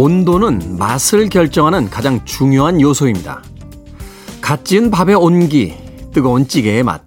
[0.00, 3.42] 온도는 맛을 결정하는 가장 중요한 요소입니다.
[4.40, 5.74] 갓 지은 밥의 온기,
[6.12, 7.02] 뜨거운 찌개의 맛,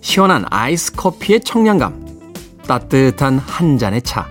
[0.00, 2.22] 시원한 아이스 커피의 청량감,
[2.66, 4.26] 따뜻한 한 잔의 차.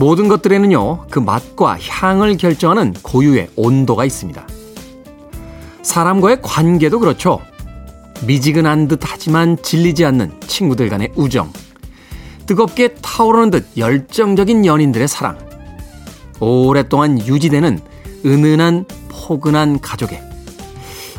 [0.00, 4.44] 모든 것들에는요, 그 맛과 향을 결정하는 고유의 온도가 있습니다.
[5.82, 7.40] 사람과의 관계도 그렇죠.
[8.26, 11.52] 미지근한 듯 하지만 질리지 않는 친구들 간의 우정.
[12.46, 15.49] 뜨겁게 타오르는 듯 열정적인 연인들의 사랑.
[16.40, 17.78] 오랫동안 유지되는
[18.24, 20.20] 은은한 포근한 가족의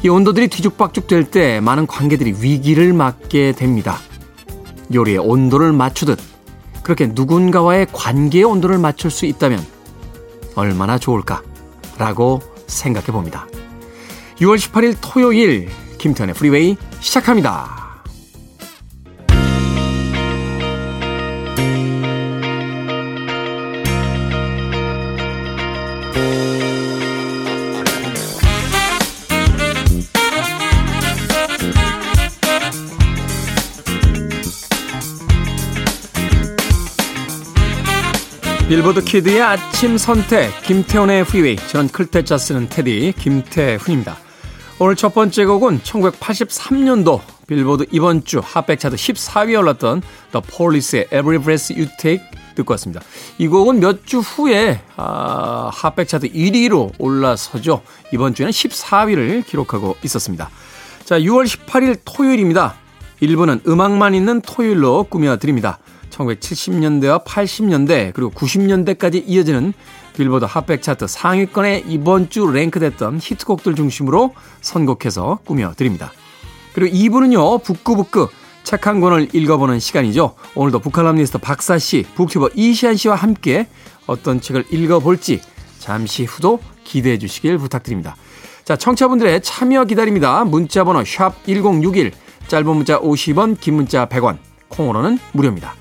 [0.04, 3.98] 이 온도들이 뒤죽박죽 될 때 많은 관계들이 위기를 맞게 됩니다.
[4.94, 6.20] 요리의 온도를 맞추듯
[6.84, 9.64] 그렇게 누군가와의 관계의 온도를 맞출 수 있다면
[10.56, 11.44] 얼마나 좋을까?
[11.98, 13.48] 라고 생각해 봅니다.
[14.38, 17.81] 6월 18일 토요일 김태현의 프리웨이 시작합니다.
[38.72, 44.16] 빌보드 kid의 아침 선택 김태훈의 프리웨이 전 클 태 자 쓰는 테디 김태훈입니다.
[44.80, 51.38] 오늘 첫 번째 곡은 1983년도 빌보드 이번 주 hot백 차트 14위에 올랐던 The Police의 Every
[51.40, 53.02] Breath You Take 듣고 왔습니다.
[53.40, 57.82] 이 곡은 몇 주 후에 아, hot백 차트 1위로 올라서죠.
[58.14, 60.50] 이번 주에는 14위를 기록하고 있었습니다.
[61.04, 62.76] 자, 6월 18일 토요일입니다.
[63.22, 65.80] 1부는 음악만 있는 토요일로 꾸며드립니다.
[66.26, 69.74] 1970년대와 80년대 그리고 90년대까지 이어지는
[70.16, 76.12] 빌보드 핫백 차트 상위권에 이번 주 랭크됐던 히트곡들 중심으로 선곡해서 꾸며드립니다.
[76.74, 78.30] 그리고 2부는요, 북구북구
[78.64, 80.36] 책 한 권을 읽어보는 시간이죠.
[80.56, 83.68] 오늘도 북칼럼니스트 박사씨, 북튜버 이시안씨와 함께
[84.06, 85.42] 어떤 책을 읽어볼지
[85.80, 88.16] 잠시 후도 기대해 주시길 부탁드립니다.
[88.64, 90.44] 자, 청취자분들의 참여 기다립니다.
[90.46, 92.12] 문자번호 샵 1061,
[92.48, 94.38] 짧은 문자 50원, 긴 문자 100원,
[94.70, 95.81] 콩으로는 무료입니다.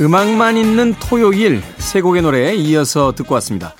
[0.00, 3.74] 음악만 있는 토요일 세 곡의 노래에 이어서 듣고 왔습니다.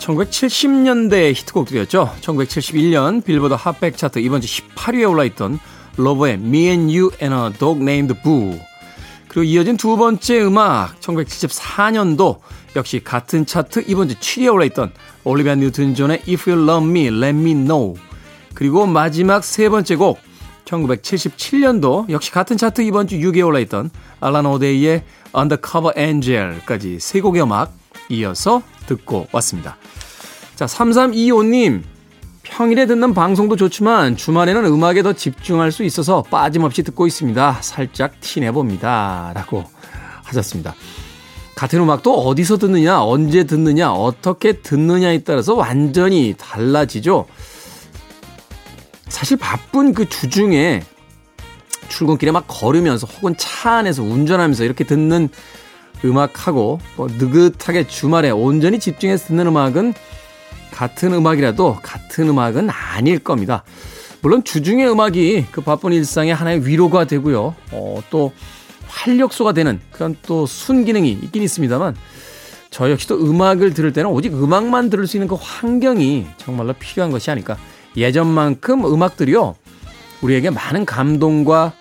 [0.00, 2.12] 1970년대 히트곡들이었죠.
[2.20, 5.60] 1971년 빌보드 핫백 차트 이번 주 18위에 올라있던
[5.96, 8.58] 로버의 Me and You and a Dog Named Boo
[9.28, 12.38] 그리고 이어진 두 번째 음악 1974년도
[12.74, 14.92] 역시 같은 차트 이번 주 7위에 올라있던
[15.22, 17.94] 올리비아 뉴튼 존의 If You Love Me Let Me Know
[18.54, 20.18] 그리고 마지막 세 번째 곡
[20.70, 25.02] 1977년도 역시 같은 차트 이번 주 6위에 올라있던 알란 오데이의
[25.36, 27.72] Undercover Angel까지 세 곡의 음악
[28.08, 29.76] 이어서 듣고 왔습니다.
[30.56, 31.82] 자, 3325님.
[32.42, 37.58] 평일에 듣는 방송도 좋지만 주말에는 음악에 더 집중할 수 있어서 빠짐없이 듣고 있습니다.
[37.60, 39.32] 살짝 티내봅니다.
[39.34, 39.64] 라고
[40.24, 40.74] 하셨습니다.
[41.54, 47.26] 같은 음악도 어디서 듣느냐, 언제 듣느냐, 어떻게 듣느냐에 따라서 완전히 달라지죠.
[49.10, 50.82] 사실 바쁜 그 주중에
[51.88, 55.28] 출근길에 막 걸으면서 혹은 차 안에서 운전하면서 이렇게 듣는
[56.04, 59.92] 음악하고 뭐 느긋하게 주말에 온전히 집중해서 듣는 음악은
[60.70, 63.64] 같은 음악이라도 같은 음악은 아닐 겁니다.
[64.22, 67.54] 물론 주중의 음악이 그 바쁜 일상의 하나의 위로가 되고요.
[67.72, 68.32] 어, 또
[68.86, 71.96] 활력소가 되는 그런 또 순기능이 있긴 있습니다만
[72.70, 77.30] 저 역시도 음악을 들을 때는 오직 음악만 들을 수 있는 그 환경이 정말로 필요한 것이
[77.30, 77.58] 아닐까.
[77.96, 79.56] 예전만큼 음악들이요.
[80.22, 81.72] 우리에게 많은 감동과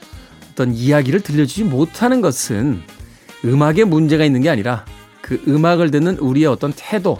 [0.51, 2.81] 어떤 이야기를 들려주지 못하는 것은
[3.45, 4.85] 음악에 문제가 있는 게 아니라
[5.21, 7.19] 그 음악을 듣는 우리의 어떤 태도,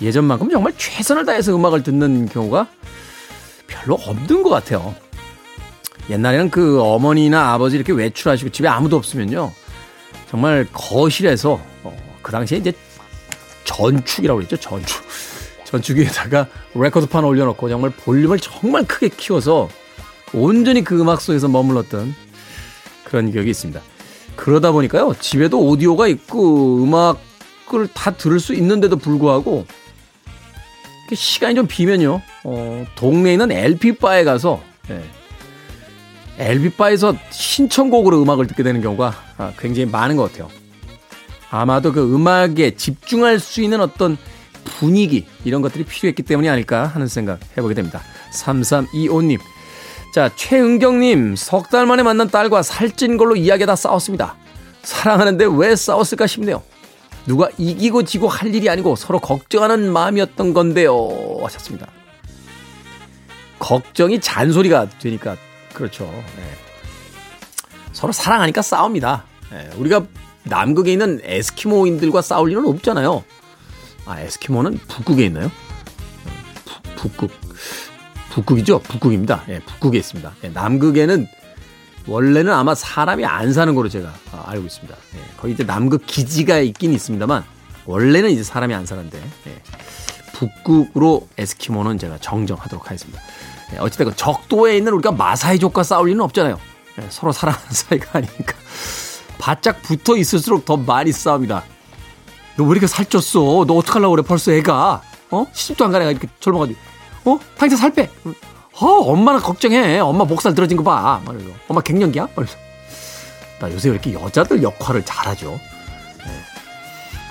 [0.00, 2.68] 예전만큼 정말 최선을 다해서 음악을 듣는 경우가
[3.66, 4.94] 별로 없는 것 같아요.
[6.10, 9.52] 옛날에는 그 어머니나 아버지 이렇게 외출하시고 집에 아무도 없으면요.
[10.28, 12.72] 정말 거실에서 어, 그 당시에 이제
[13.64, 14.56] 전축이라고 그랬죠.
[14.56, 15.02] 전축.
[15.72, 19.70] 전축 위에다가 레코드판 올려놓고 정말 볼륨을 정말 크게 키워서
[20.34, 22.14] 온전히 그 음악 속에서 머물렀던
[23.04, 23.80] 그런 기억이 있습니다.
[24.36, 29.66] 그러다 보니까요, 집에도 오디오가 있고 음악을 다 들을 수 있는데도 불구하고
[31.12, 34.60] 시간이 좀 비면요, 어, 동네에 있는 LP바에 가서
[34.90, 35.02] 예,
[36.38, 40.50] LP바에서 신청곡으로 음악을 듣게 되는 경우가 아, 굉장히 많은 것 같아요.
[41.50, 44.16] 아마도 그 음악에 집중할 수 있는 어떤
[44.64, 48.00] 분위기 이런 것들이 필요했기 때문이 아닐까 하는 생각 해보게 됩니다.
[48.32, 49.38] 3325님.
[50.14, 54.36] 자, 최은경님, 석 달 만에 만난 딸과 살찐 걸로 이야기하다 싸웠습니다.
[54.82, 56.62] 사랑하는데 왜 싸웠을까 싶네요.
[57.26, 61.38] 누가 이기고 지고 할 일이 아니고 서로 걱정하는 마음이었던 건데요.
[61.42, 61.86] 하셨습니다.
[63.58, 65.36] 걱정이 잔소리가 되니까
[65.72, 66.04] 그렇죠.
[66.36, 66.42] 네.
[67.92, 69.24] 서로 사랑하니까 싸웁니다.
[69.50, 69.70] 네.
[69.76, 70.04] 우리가
[70.44, 73.22] 남극에 있는 에스키모인들과 싸울 일은 없잖아요.
[74.12, 75.50] 아, 에스키모는 북극에 있나요?
[76.94, 77.30] 북, 북극.
[78.30, 78.80] 북극이죠?
[78.80, 79.44] 북극입니다.
[79.48, 80.32] 예, 북극에 있습니다.
[80.44, 81.26] 예, 남극에는
[82.06, 84.94] 원래는 아마 사람이 안 사는 거로 제가 아, 알고 있습니다.
[85.14, 87.44] 예, 거기 이제 남극 기지가 있긴 있습니다만
[87.86, 89.62] 원래는 이제 사람이 안 사는데 예,
[90.34, 93.20] 북극으로 에스키모는 제가 정정하도록 하겠습니다.
[93.74, 96.58] 예, 어찌됐건 적도에 있는 우리가 마사이족과 싸울 일은 없잖아요.
[97.00, 98.54] 예, 서로 사랑하는 사이가 아니니까
[99.38, 101.64] 바짝 붙어 있을수록 더 많이 싸웁니다.
[102.56, 103.66] 너 왜 이렇게 살쪘어?
[103.66, 104.22] 너 어떡하려고 그래?
[104.26, 106.78] 벌써 애가 어 시집도 안 가네 이렇게 젊어가지고
[107.24, 108.10] 어 당장 살 빼.
[108.80, 109.98] 어 엄마는 걱정해.
[110.00, 111.20] 엄마 목살 들어진 거 봐.
[111.24, 111.50] 말이죠.
[111.68, 112.28] 엄마 갱년기야?
[112.34, 112.58] 말이죠.
[113.60, 115.50] 나 요새 왜 이렇게 여자들 역할을 잘하죠?
[116.18, 116.42] 네.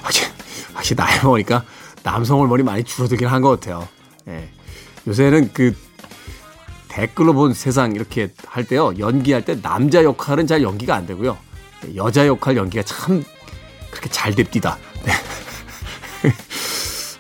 [0.02, 0.32] 확실히,
[0.74, 1.64] 확실히 나이 먹으니까
[2.04, 3.88] 남성 호르몬이 많이 줄어들긴 한 것 같아요.
[4.26, 4.50] 네.
[5.08, 5.76] 요새는 그
[6.88, 8.94] 댓글로 본 세상 이렇게 할 때요.
[8.98, 11.38] 연기할 때 남자 역할은 잘 연기가 안 되고요.
[11.96, 13.24] 여자 역할 연기가 참
[13.90, 14.78] 그렇게 잘 됩디다.
[15.06, 15.12] 네.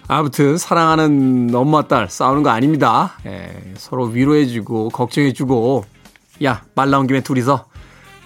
[0.08, 3.14] 아무튼 사랑하는 엄마 딸 싸우는 거 아닙니다.
[3.26, 5.86] 예, 서로 위로해주고 걱정해주고
[6.44, 7.66] 야 말 나온 김에 둘이서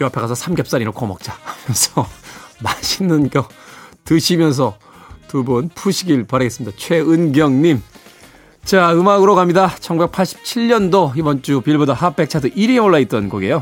[0.02, 2.07] 요 앞에 가서 삼겹살이나 구워 먹자 하면서
[2.62, 3.48] 맛있는 거
[4.06, 4.78] 드시면서
[5.28, 6.78] 두 분 푸시길 바라겠습니다.
[6.78, 7.81] 최은경님.
[8.63, 9.69] 자, 음악으로 갑니다.
[9.80, 13.62] 1987년도 이번 주 빌보드 hot백 차트 1위에 올라있던 곡이에요.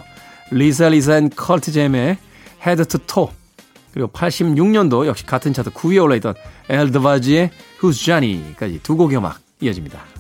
[0.52, 2.18] Lisa Lisa and Cult Jam의
[2.66, 3.32] Head to Toe.
[3.94, 6.34] 그리고 86년도 역시 같은 차트 9위에 올라있던
[6.70, 10.13] 엘 드바지의 Who's Johnny까지 두 곡의 음악 이어집니다.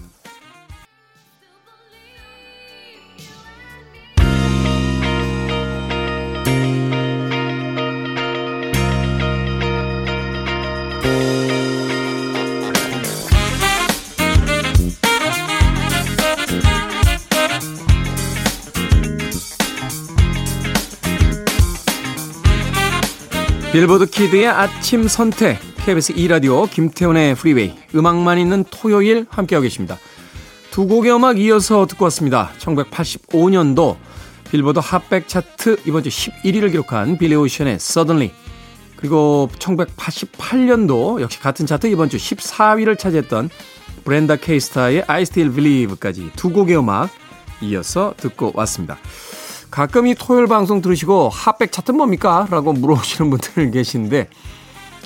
[23.73, 29.97] 빌보드 kid의 아침 선택 KBS 2라디오 김태훈의 프리웨이 음악만 있는 토요일 함께하고 계십니다.
[30.69, 32.51] 두 곡의 음악 이어서 듣고 왔습니다.
[32.59, 33.97] 1985년도
[34.51, 38.31] 빌보드 hot백 차트 이번 주 11위를 기록한 빌리 오션의 Suddenly
[38.95, 43.49] 그리고 1988년도 역시 같은 차트 이번 주 14위를 차지했던
[44.05, 47.09] 브렌다 케이 스타의 I Still Believe까지 두 곡의 음악
[47.61, 48.99] 이어서 듣고 왔습니다.
[49.73, 52.45] 가끔 이 토요일 방송 들으시고 핫백 차트 뭡니까?
[52.51, 54.29] 라고 물어보시는 분들 계신데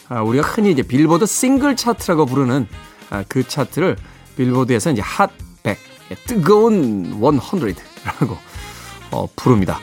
[0.10, 2.68] 아, 우리가 흔히 이제 빌보드 싱글 차트라고 부르는
[3.10, 3.96] 아, 그 차트를
[4.36, 5.78] 빌보드에서 이제 핫백
[6.12, 8.36] 예, 뜨거운 100라고
[9.12, 9.80] 어, 부릅니다.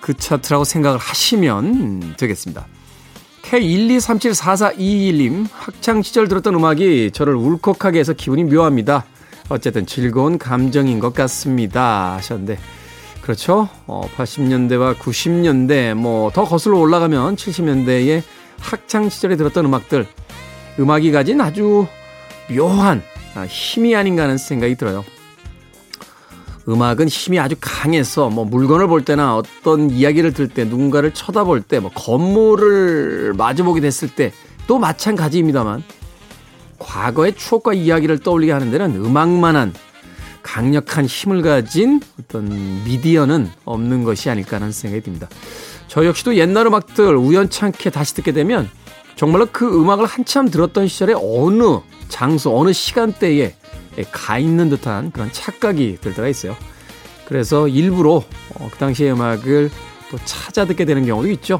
[0.00, 2.68] 그 차트라고 생각을 하시면 되겠습니다.
[3.42, 9.06] K123744221님 학창 시절 들었던 음악이 저를 울컥하게 해서 기분이 묘합니다.
[9.48, 12.60] 어쨌든 즐거운 감정인 것 같습니다 하셨는데
[13.24, 13.70] 그렇죠.
[13.86, 18.22] 어, 80년대와 90년대, 뭐, 더 거슬러 올라가면 70년대의
[18.60, 20.06] 학창 시절에 들었던 음악들,
[20.78, 21.86] 음악이 가진 아주
[22.50, 23.02] 묘한
[23.34, 25.04] 아, 힘이 아닌가 하는 생각이 들어요.
[26.68, 31.80] 음악은 힘이 아주 강해서 뭐 물건을 볼 때나 어떤 이야기를 들을 때 누군가를 쳐다볼 때
[31.80, 34.32] 뭐 건물을 마주보게 됐을 때
[34.66, 35.82] 또 마찬가지입니다만
[36.78, 39.74] 과거의 추억과 이야기를 떠올리게 하는 데는 음악만한
[40.44, 45.26] 강력한 힘을 가진 어떤 미디어는 없는 것이 아닐까 하는 생각이 듭니다.
[45.88, 48.70] 저 역시도 옛날 음악들 우연찮게 다시 듣게 되면
[49.16, 53.56] 정말로 그 음악을 한참 들었던 시절에 어느 장소, 어느 시간대에
[54.12, 56.56] 가 있는 듯한 그런 착각이 들 때가 있어요.
[57.24, 58.22] 그래서 일부러
[58.54, 59.70] 어, 그 당시의 음악을
[60.10, 61.58] 또 찾아 듣게 되는 경우도 있죠.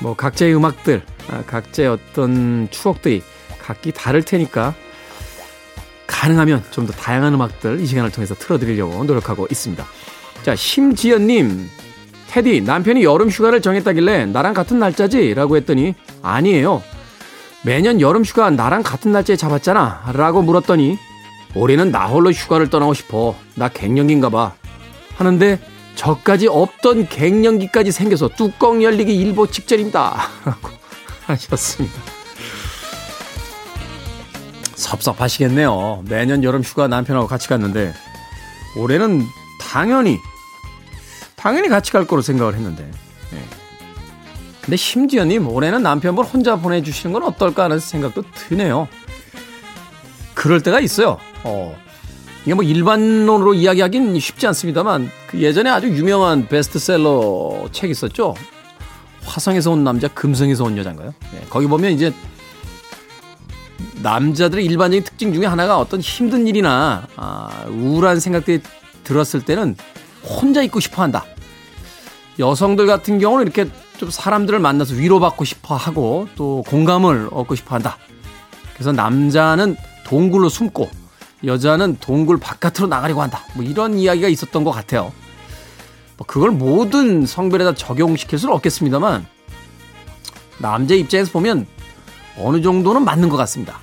[0.00, 3.22] 뭐 각자의 음악들, 아, 각자의 어떤 추억들이
[3.60, 4.74] 각기 다를 테니까
[6.22, 9.84] 가능하면 좀 더 다양한 음악들 이 시간을 통해서 틀어드리려고 노력하고 있습니다.
[10.44, 11.68] 자, 심지연님.
[12.28, 15.34] 테디, 남편이 여름 휴가를 정했다길래 나랑 같은 날짜지?
[15.34, 16.82] 라고 했더니 아니에요.
[17.64, 20.12] 매년 여름 휴가 나랑 같은 날짜에 잡았잖아.
[20.14, 20.96] 라고 물었더니
[21.54, 23.36] 올해는 나 홀로 휴가를 떠나고 싶어.
[23.56, 24.54] 나 갱년기인가 봐.
[25.16, 25.58] 하는데
[25.96, 30.28] 저까지 없던 갱년기까지 생겨서 뚜껑 열리기 일보 직전입니다.
[30.46, 30.70] 라고
[31.26, 32.11] 하셨습니다.
[34.82, 36.04] 섭섭하시겠네요.
[36.08, 37.94] 매년 여름 휴가 남편하고 같이 갔는데
[38.76, 39.24] 올해는
[39.60, 40.18] 당연히
[41.36, 42.90] 당연히 같이 갈 거로 생각을 했는데
[43.30, 43.44] 네.
[44.60, 48.88] 근데 심지어님 올해는 남편분 혼자 보내주시는 건 어떨까 하는 생각도 드네요.
[50.34, 51.18] 그럴 때가 있어요.
[51.44, 51.76] 어.
[52.44, 58.34] 이게 뭐 일반론으로 이야기하기는 쉽지 않습니다만 그 예전에 아주 유명한 베스트셀러 책 있었죠.
[59.24, 61.14] 화성에서 온 남자, 금성에서 온 여자인가요?
[61.32, 62.12] 네, 거기 보면 이제
[64.02, 68.60] 남자들의 일반적인 특징 중에 하나가 어떤 힘든 일이나 아, 우울한 생각들이
[69.04, 69.76] 들었을 때는
[70.24, 71.24] 혼자 있고 싶어 한다.
[72.38, 77.98] 여성들 같은 경우는 이렇게 좀 사람들을 만나서 위로받고 싶어 하고 또 공감을 얻고 싶어 한다.
[78.74, 80.90] 그래서 남자는 동굴로 숨고
[81.44, 83.44] 여자는 동굴 바깥으로 나가려고 한다.
[83.54, 85.12] 뭐 이런 이야기가 있었던 것 같아요.
[86.16, 89.26] 뭐 그걸 모든 성별에다 적용시킬 수는 없겠습니다만
[90.58, 91.66] 남자 입장에서 보면
[92.38, 93.80] 어느 정도는 맞는 것 같습니다.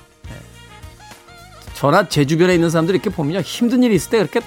[1.80, 1.82] 네.
[1.82, 4.46] 저나 제 주변에 있는 사람들이 이렇게 보면 힘든 일이 있을 때 그렇게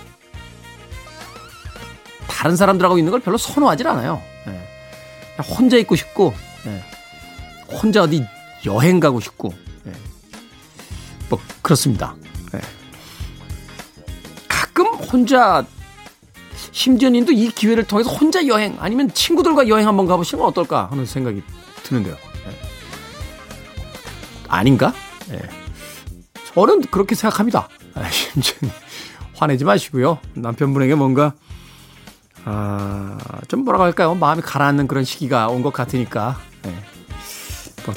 [2.27, 4.21] 다른 사람들하고 있는 걸 별로 선호하지 않아요.
[4.45, 4.69] 네.
[5.43, 6.83] 혼자 있고 싶고, 네.
[7.67, 8.23] 혼자 어디
[8.65, 9.51] 여행 가고 싶고,
[11.29, 12.15] 뭐 그렇습니다.
[14.47, 15.65] 가끔 혼자
[16.71, 21.41] 심지어 님도 이 기회를 통해서 혼자 여행 아니면 친구들과 여행 한번 가보시면 어떨까 하는 생각이
[21.81, 22.15] 드는데요.
[24.47, 24.93] 아닌가?
[26.53, 26.59] 예.
[26.61, 27.67] 저는 그렇게 생각합니다.
[27.95, 28.55] 아, 심지어
[29.35, 30.19] 화내지 마시고요.
[30.35, 31.33] 남편분에게 뭔가
[32.45, 33.17] 아,
[33.47, 34.15] 좀 뭐라고 할까요?
[34.15, 36.37] 마음이 가라앉는 그런 시기가 온 것 같으니까.
[36.65, 36.69] 예.
[37.85, 37.95] 뭐,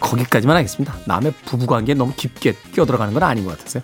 [0.00, 0.94] 거기까지만 하겠습니다.
[1.06, 3.82] 남의 부부관계에 너무 깊게 끼어들어가는 건 아닌 것 같아서요.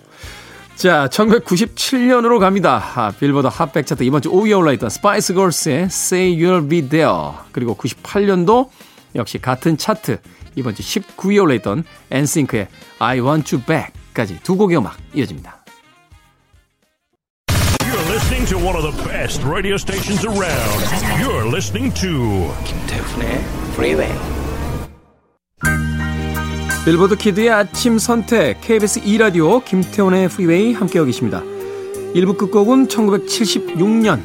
[0.75, 2.81] 자, 1997년으로 갑니다.
[2.95, 7.11] 아, 빌보드 hot백 차트 이번 주 5위에 올라있던 스파이스 걸스의 Say You'll Be There.
[7.51, 8.69] 그리고 98년도
[9.15, 10.19] 역시 같은 차트
[10.55, 12.67] 이번 주 19위에 올라있던 엔싱크의
[12.99, 15.63] I Want You Back까지 두 곡의 음악 이어집니다.
[17.79, 20.83] You're listening to one of the best radio stations around.
[21.21, 23.43] You're listening to 김태훈의
[23.73, 24.13] Freeway.
[26.85, 31.41] 빌보드 키드의 아침 선택 KBS 2라디오 김태훈의 프리웨이 함께하고 계십니다.
[32.13, 34.21] 1부 끝곡은 1976년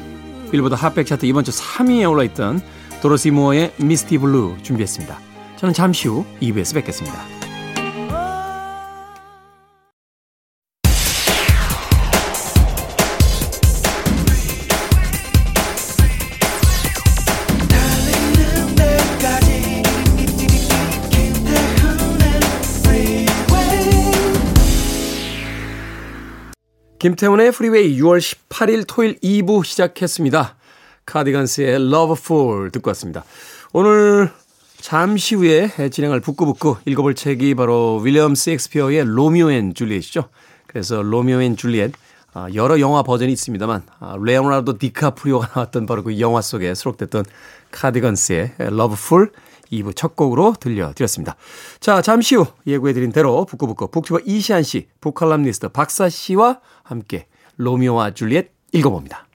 [0.51, 2.61] 빌보드 핫백 차트 이번 주 3위에 올라있던
[3.01, 5.30] 도로시 무어의 Misty Blue 준비했습니다.
[5.61, 7.23] 저는 잠시 후 2부에서 뵙겠습니다.
[26.99, 30.57] 김태훈의 Freeway 6월 18일 토요일 2부 시작했습니다.
[31.05, 33.25] 카디건스의 Lovefool 듣고 왔습니다.
[33.75, 34.31] 오늘
[34.81, 40.29] 잠시 후에 진행할 북구북구 읽어볼 책이 바로 윌리엄 셰익스피어의 로미오 and 줄리엣이죠.
[40.67, 41.93] 그래서 로미오 and 줄리엣
[42.33, 47.25] 아, 여러 영화 버전이 있습니다만 아, 레오나르도 디카프리오가 나왔던 바로 그 영화 속에 수록됐던
[47.73, 49.31] 카디건스의 Lovefool
[49.73, 51.37] 2부 첫 곡으로 들려드렸습니다.
[51.81, 58.51] 자, 잠시 후 예고해드린 대로 북구북구 북튜버 이시안 씨, 북칼럼니스트 박사 씨와 함께 로미오와 줄리엣
[58.73, 59.27] 읽어봅니다.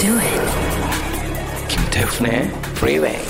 [0.00, 1.68] Do it.
[1.68, 3.20] 김태훈의 Freeway.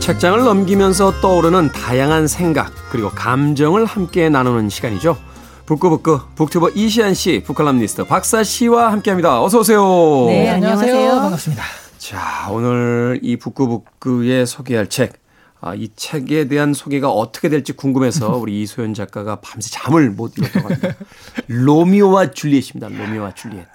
[0.00, 5.31] 책장을 넘기면서 떠오르는 다양한 생각 그리고 감정을 함께 나누는 시간이죠.
[5.72, 9.42] 북구북구 북튜버 이시안 씨, 북칼럼니스트 박사 씨와 함께합니다.
[9.42, 10.26] 어서 오세요.
[10.26, 11.08] 네, 안녕하세요.
[11.12, 11.62] 반갑습니다.
[11.96, 15.14] 자, 오늘 이 북구북구에 소개할 책,
[15.62, 20.62] 아, 이 책에 대한 소개가 어떻게 될지 궁금해서 우리 이소연 작가가 밤새 잠을 못 이뤘던
[20.62, 20.92] 것 같아요.
[21.46, 22.88] 로미오와 줄리엣입니다.
[22.88, 23.66] 로미오와 줄리엣.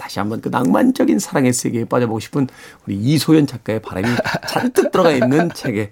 [0.00, 2.48] 야, 다시 한번 그 낭만적인 사랑의 세계에 빠져보고 싶은
[2.86, 4.08] 우리 이소연 작가의 바람이
[4.48, 5.90] 잔뜩 들어가 있는 책의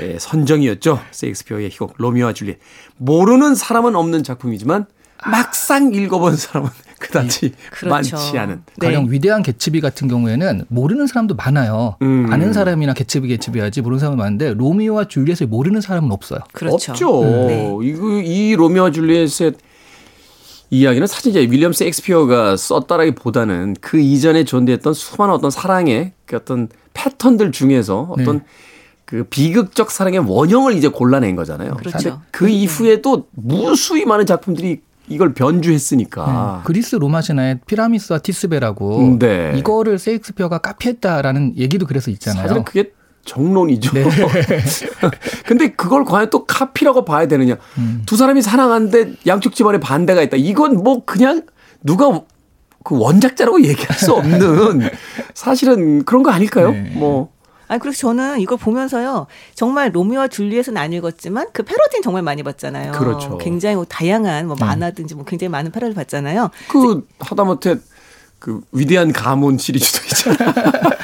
[0.00, 1.00] 예, 선정이었죠.
[1.10, 2.58] 세익스피어의 희곡 로미오와 줄리엣.
[2.96, 4.86] 모르는 사람은 없는 작품이지만
[5.26, 8.16] 막상 읽어본 사람은 그다지 그렇죠.
[8.18, 8.62] 많지 않은.
[8.78, 11.96] 가령 위대한 개츠비 같은 경우에는 모르는 사람도 많아요.
[12.02, 12.26] 음.
[12.30, 16.40] 아는 사람이나 개츠비 개츠비야지 모르는 사람은 많은데 로미오와 줄리엣을 모르는 사람은 없어요.
[16.52, 16.92] 그렇죠.
[16.92, 17.22] 없죠.
[17.24, 17.78] 네.
[17.82, 19.54] 이거 이 로미오와 줄리엣의
[20.70, 27.50] 이야기는 사실 이제 윌리엄 셰익스피어가 썼다라기보다는 그 이전에 존재했던 수많은 어떤 사랑의 그 어떤 패턴들
[27.52, 28.44] 중에서 어떤 네.
[29.04, 31.74] 그 비극적 사랑의 원형을 이제 골라낸 거잖아요.
[31.74, 31.98] 그렇죠.
[31.98, 36.62] 근데 그 이후에도 무수히 많은 작품들이 이걸 변주했으니까.
[36.64, 39.54] 그리스 로마 신화의 피라미스와 티스베라고 네.
[39.56, 42.42] 이거를 세익스피어가 카피했다라는 얘기도 그래서 있잖아요.
[42.42, 42.92] 사실은 그게
[43.24, 43.92] 정론이죠.
[43.92, 44.04] 네.
[45.46, 47.56] 근데 그걸 과연 또 카피라고 봐야 되느냐.
[47.78, 48.02] 음.
[48.06, 50.36] 두 사람이 사랑하는데 양쪽 집안에 반대가 있다.
[50.36, 51.42] 이건 뭐 그냥
[51.82, 52.22] 누가
[52.82, 54.90] 그 원작자라고 얘기할 수 없는
[55.34, 56.70] 사실은 그런 거 아닐까요?
[56.70, 56.92] 네.
[56.94, 57.30] 뭐.
[57.68, 62.92] 아니 그래서 저는 이걸 보면서요 정말 로미오와 줄리엣은 안 읽었지만 그 패러디는 정말 많이 봤잖아요.
[62.92, 63.38] 그렇죠.
[63.38, 66.50] 굉장히 뭐 다양한 뭐 만화든지 뭐 굉장히 많은 패러디 봤잖아요.
[66.68, 67.76] 그 하다못해
[68.40, 70.52] 그 위대한 가문 시리즈도 있잖아요.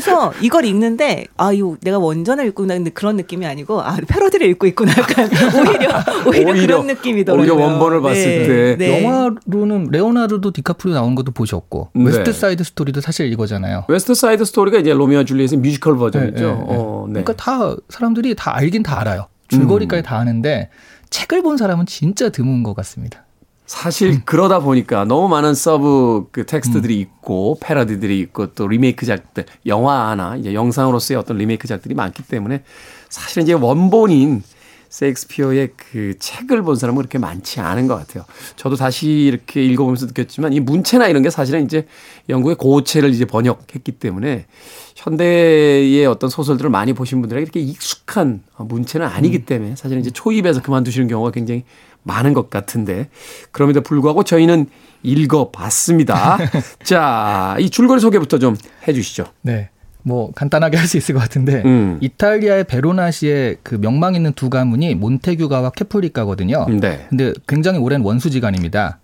[0.00, 4.66] 그래서 이걸 읽는데 아 이거 내가 원전을 읽고 있는 그런 느낌이 아니고 아 패러디를 읽고
[4.68, 5.90] 있구나 약간 오히려
[6.26, 7.52] 오히려, 오히려- 그런 느낌이더라고요.
[7.52, 8.76] 오히려 원본을 봤을 때.
[8.78, 9.02] 네.
[9.04, 12.04] 영화로는 레오나르도 디카프리오 나온 것도 보셨고 네.
[12.04, 13.84] 웨스트 사이드 스토리도 사실 이거잖아요.
[13.88, 16.36] 웨스트 사이드 스토리가 이제 로미오와 줄리엣의 뮤지컬 버전이죠.
[16.46, 16.64] 네, 네, 네.
[16.68, 17.22] 어, 네.
[17.22, 19.26] 그러니까 다 사람들이 다 알긴 다 알아요.
[19.48, 20.70] 줄거리까지 다 아는데
[21.10, 23.25] 책을 본 사람은 진짜 드문 것 같습니다.
[23.66, 30.36] 사실 그러다 보니까 너무 많은 서브 그 텍스트들이 있고 패러디들이 있고 또 리메이크 작들 영화나
[30.36, 32.62] 이제 영상으로서의 어떤 리메이크 작들이 많기 때문에
[33.08, 34.42] 사실 이제 원본인
[34.88, 38.24] 셰익스피어의 그 책을 본 사람은 그렇게 많지 않은 것 같아요.
[38.54, 41.86] 저도 다시 이렇게 읽어보면서 느꼈지만 이 문체나 이런 게 사실은 이제
[42.28, 44.46] 영국의 고체를 이제 번역했기 때문에
[44.94, 51.08] 현대의 어떤 소설들을 많이 보신 분들에게 이렇게 익숙한 문체는 아니기 때문에 사실은 이제 초입에서 그만두시는
[51.08, 51.64] 경우가 굉장히
[52.06, 53.08] 많은 것 같은데
[53.50, 54.66] 그럼에도 불구하고 저희는
[55.02, 56.38] 읽어봤습니다.
[56.82, 58.56] 자, 이 줄거리 소개부터 좀
[58.88, 59.26] 해주시죠.
[59.42, 59.70] 네.
[60.02, 61.98] 뭐 간단하게 할 수 있을 것 같은데 음.
[62.00, 66.66] 이탈리아의 베로나시의 그 명망 있는 두 가문이 몬테규가와 캐퓰릿가거든요.
[66.80, 67.06] 네.
[67.08, 69.00] 근데 굉장히 오랜 원수지간입니다.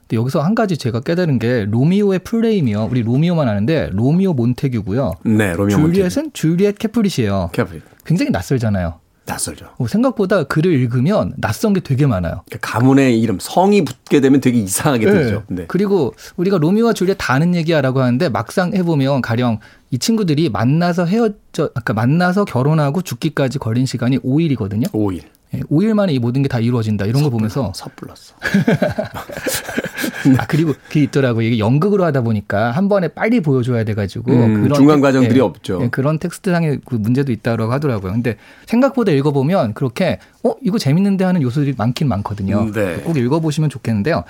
[0.00, 2.88] 근데 여기서 한 가지 제가 깨달은 게 로미오의 풀네임이요.
[2.90, 5.12] 우리 로미오만 아는데 로미오 몬테규고요.
[5.24, 7.50] 네, 로미오 줄리엣은 줄리엣 캐퓰릿이에요.
[7.52, 8.99] 캐퓰릿 굉장히 낯설잖아요.
[9.30, 9.66] 낯설죠.
[9.78, 12.42] 어, 생각보다 글을 읽으면 낯선 게 되게 많아요.
[12.50, 15.42] 그 가문의 이름 성이 붙게 되면 되게 이상하게 되죠.
[15.48, 15.64] 네.
[15.68, 19.58] 그리고 우리가 로미오와 줄리엣 다 아는 얘기야라고 하는데 막상 해보면 가령
[19.90, 24.90] 이 친구들이 만나서 헤어져, 아까 만나서 결혼하고 죽기까지 걸린 시간이 5일이거든요.
[24.92, 25.22] 5일.
[25.52, 28.34] 5일 만에 이 모든 게 다 이루어진다 이런 거 보면서 섣불렀어.
[30.38, 34.72] 아 그리고 그게 있더라고 요 이게 연극으로 하다 보니까 한 번에 빨리 보여줘야 돼가지고 음,
[34.74, 35.80] 중간 텍- 과정들이 예, 없죠.
[35.82, 38.12] 예, 그런 텍스트상의 그 문제도 있다고 하더라고요.
[38.12, 42.60] 근데 생각보다 읽어보면 그렇게 어 이거 재밌는데 하는 요소들이 많긴 많거든요.
[42.60, 42.96] 음, 네.
[43.04, 44.24] 꼭 읽어보시면 좋겠는데요.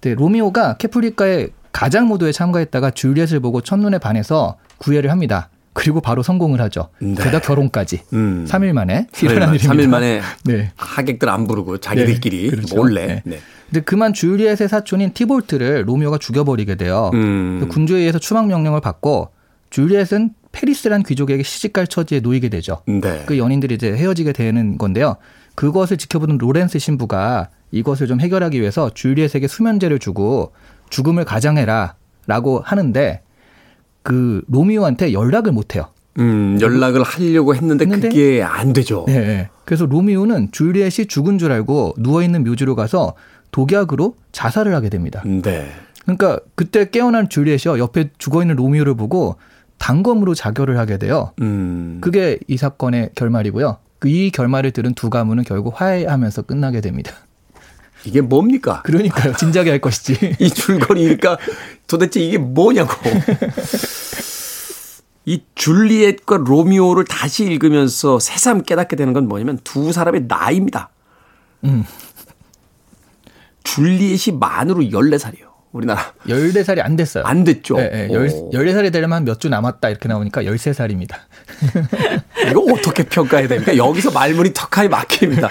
[0.00, 5.48] 근데 로미오가 캐프리카의 가장 모도에 참가했다가 줄리엣을 보고 첫눈에 반해서 구애를 합니다.
[5.74, 6.88] 그리고 바로 성공을 하죠.
[7.00, 7.14] 네.
[7.14, 8.02] 게다가 결혼까지.
[8.14, 8.46] 음.
[8.48, 9.74] 3일 만에 3일, 일어난 만, 일입니다.
[9.74, 10.72] 3일 만에 네.
[10.76, 12.76] 하객들 안 부르고 자기들끼리 네, 그렇죠.
[12.76, 13.06] 몰래.
[13.06, 13.22] 네.
[13.24, 13.38] 네.
[13.66, 17.10] 근데 그만 줄리엣의 사촌인 티볼트를 로미오가 죽여버리게 돼요.
[17.14, 17.66] 음.
[17.68, 19.30] 군주에 의해서 추방 명령을 받고
[19.70, 22.82] 줄리엣은 페리스란 귀족에게 시집갈 처지에 놓이게 되죠.
[22.86, 23.24] 네.
[23.26, 25.16] 그 연인들이 이제 헤어지게 되는 건데요.
[25.56, 30.52] 그것을 지켜보는 로렌스 신부가 이것을 좀 해결하기 위해서 줄리엣에게 수면제를 주고
[30.90, 33.23] 죽음을 가장해라 라고 하는데
[34.04, 35.88] 그 로미오한테 연락을 못 해요.
[36.20, 39.04] 음, 연락을 하려고 했는데, 했는데 그게 안 되죠.
[39.08, 39.48] 네, 네.
[39.64, 43.14] 그래서 로미오는 줄리엣이 죽은 줄 알고 누워 있는 묘지로 가서
[43.50, 45.22] 독약으로 자살을 하게 됩니다.
[45.26, 45.66] 네.
[46.02, 49.36] 그러니까 그때 깨어난 줄리엣이요 옆에 죽어 있는 로미오를 보고
[49.78, 51.32] 단검으로 자결을 하게 돼요.
[51.40, 51.98] 음.
[52.00, 53.78] 그게 이 사건의 결말이고요.
[53.98, 57.12] 그이 결말을 들은 두 가문은 결국 화해하면서 끝나게 됩니다.
[58.04, 58.82] 이게 뭡니까?
[58.82, 59.34] 그러니까요.
[59.38, 60.36] 진작에 할 것이지.
[60.38, 61.38] 이 줄거리니까
[61.86, 62.92] 도대체 이게 뭐냐고.
[65.26, 70.90] 이 줄리엣과 로미오를 다시 읽으면서 새삼 깨닫게 되는 건 뭐냐면 두 사람의 나이입니다.
[71.64, 71.84] 음.
[73.64, 75.43] 줄리엣이 만으로 14살이에요.
[75.74, 76.12] 우리나라.
[76.28, 77.24] 14살이 안 됐어요.
[77.24, 77.76] 안 됐죠.
[77.76, 78.08] 네, 네.
[78.12, 78.50] 열, 오.
[78.50, 81.16] 14살이 되려면 한몇주 남았다 이렇게 나오니까 13살입니다.
[82.50, 83.76] 이거 어떻게 평가해야 됩니까?
[83.76, 85.48] 여기서 말문이 턱하니 막힙니다.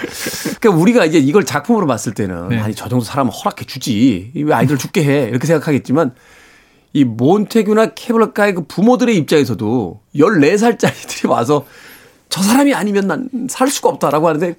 [0.60, 2.58] 그러니까 우리가 이제 이걸 작품으로 봤을 때는 네.
[2.58, 4.32] 아니 저 정도 사람은 허락해 주지.
[4.34, 5.28] 왜 아이들 죽게 해?
[5.28, 6.14] 이렇게 생각하겠지만
[6.94, 11.66] 이 몬테규나 케블라카의 그 부모들의 입장에서도 14살짜리들이 와서
[12.30, 14.56] 저 사람이 아니면 난 살 수가 없다라고 하는데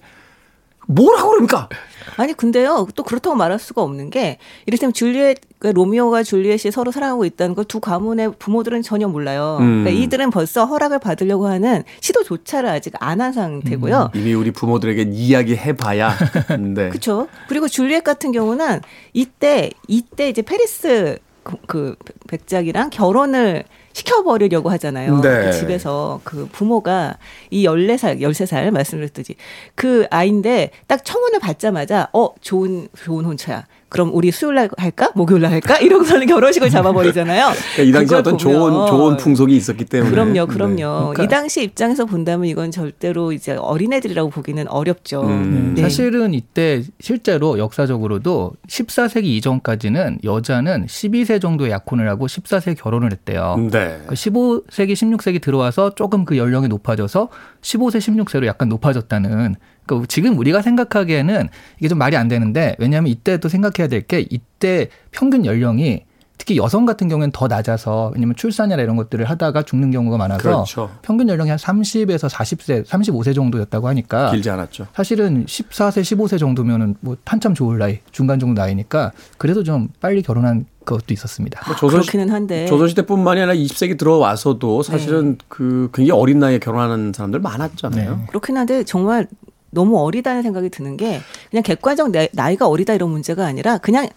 [0.87, 1.69] 뭐라고 그럽니까?
[2.17, 7.25] 아니 근데요 또 그렇다고 말할 수가 없는 게 이를테면 줄리엣 그 로미오와 줄리엣이 서로 사랑하고
[7.25, 9.57] 있다는 걸 두 가문의 부모들은 전혀 몰라요.
[9.59, 9.83] 음.
[9.83, 14.11] 그러니까 이들은 벌써 허락을 받으려고 하는 시도조차를 아직 안 한 상태고요.
[14.13, 16.13] 이미 우리 부모들에게 이야기해봐야.
[16.75, 16.89] 네.
[16.89, 17.27] 그렇죠.
[17.49, 18.81] 그리고 줄리엣 같은 경우는
[19.13, 21.95] 이때 이때 이제 페리스 그, 그
[22.27, 23.63] 백작이랑 결혼을
[23.95, 25.21] 시켜버리려고 하잖아요.
[25.21, 25.45] 네.
[25.45, 27.17] 그 집에서 그 부모가
[27.49, 29.35] 이 14살, 13살 말씀드렸듯이
[29.73, 33.65] 그 아이인데 딱 청혼을 받자마자 어, 좋은, 좋은 혼처야.
[33.89, 35.11] 그럼 우리 수요일 날 할까?
[35.15, 35.77] 목요일 날 할까?
[35.77, 37.51] 이러고서는 결혼식을 잡아버리잖아요.
[37.75, 40.11] 그러니까 이 당시 어떤 좋은 보면 좋은 풍속이 있었기 때문에.
[40.11, 40.45] 그럼요, 네.
[40.45, 40.75] 그럼요.
[41.13, 45.21] 그러니까- 이 당시 입장에서 본다면 이건 절대로 이제 어린애들이라고 보기는 어렵죠.
[45.21, 45.73] 음.
[45.75, 45.83] 네.
[45.83, 53.55] 사실은 이때 실제로 역사적으로도 14세기 이전까지는 여자는 12세 정도의 약혼을 하고 14세에 결혼을 했대요.
[53.71, 53.99] 네.
[54.07, 57.29] 그 15세기, 16세기 들어와서 조금 그 연령이 높아져서
[57.61, 59.55] 15세, 16세로 약간 높아졌다는.
[59.85, 64.25] 그러니까 지금 우리가 생각하기에는 이게 좀 말이 안 되는데 왜냐하면 이때 또 생각해야 될 게
[64.29, 66.03] 이때 평균 연령이
[66.37, 70.91] 특히 여성 같은 경우에는 더 낮아서 왜냐면 출산이나 이런 것들을 하다가 죽는 경우가 많아서 그렇죠.
[71.01, 74.87] 평균 연령이 한 30에서 40세, 35세 정도였다고 하니까 길지 않았죠.
[74.93, 80.65] 사실은 14세, 15세 정도면은 뭐 한참 좋을 나이, 중간 정도 나이니까 그래도 좀 빨리 결혼한
[80.83, 81.61] 것도 있었습니다.
[81.67, 84.91] 뭐 조선 시- 그렇기는 한데 조선시대뿐만이 아니라 20세기 들어와서도 네.
[84.91, 88.15] 사실은 그 굉장히 어린 나이에 결혼하는 사람들 많았잖아요.
[88.17, 88.25] 네.
[88.27, 89.27] 그렇긴 한데 정말
[89.75, 91.19] 너무 어리다는 생각이 드는 게
[91.51, 94.07] 그냥 객관적 나- 나이가 어리다 이런 문제가 아니라 그냥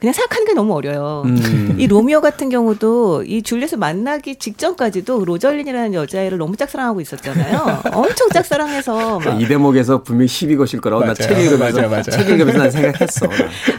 [0.00, 1.22] 그냥 생각하는 게 너무 어려요.
[1.26, 1.76] 음.
[1.78, 7.82] 이 로미오 같은 경우도 이 줄리엣을 만나기 직전까지도 로절린이라는 여자애를 너무 짝사랑하고 있었잖아요.
[7.92, 11.28] 엄청 짝사랑해서 막이 대목에서 분명히 시비 거실 거라고 나 맞아요.
[11.28, 12.02] 책 읽으면서 맞아요, 맞아요.
[12.02, 13.26] 책 읽으면서 난 생각했어.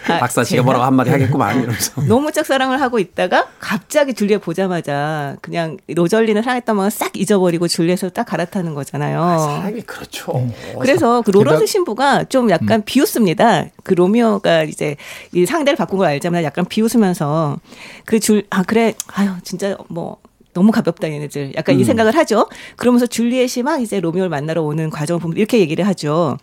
[0.10, 0.62] 아, 박사 씨가?
[0.62, 2.02] 뭐라고 한마디 하겠구만 이러면서.
[2.06, 8.26] 너무 짝사랑을 하고 있다가 갑자기 줄리엣 보자마자 그냥 로절린을 사랑했던 마음 싹 잊어버리고 줄리엣을 딱
[8.26, 9.40] 갈아타는 거잖아요.
[9.40, 10.48] 사람이 그렇죠.
[10.80, 13.66] 그래서 그 로런스 신부가 좀 약간 비웃습니다.
[13.84, 14.98] 그 로미오가 이제
[15.34, 17.58] 이 상대를 바꾼 걸 알자마자 약간 비웃으면서
[18.06, 20.18] 그 줄 아 그래 아유 진짜 뭐
[20.54, 22.48] 너무 가볍다 얘네들 약간 이 생각을 하죠.
[22.76, 26.38] 그러면서 줄리엣이 막 이제 로미오를 만나러 오는 과정을 보면 이렇게 얘기를 하죠.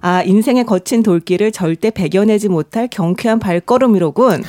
[0.00, 4.42] 아, 인생의 거친 돌길을 절대 배겨내지 못할 경쾌한 발걸음이로군.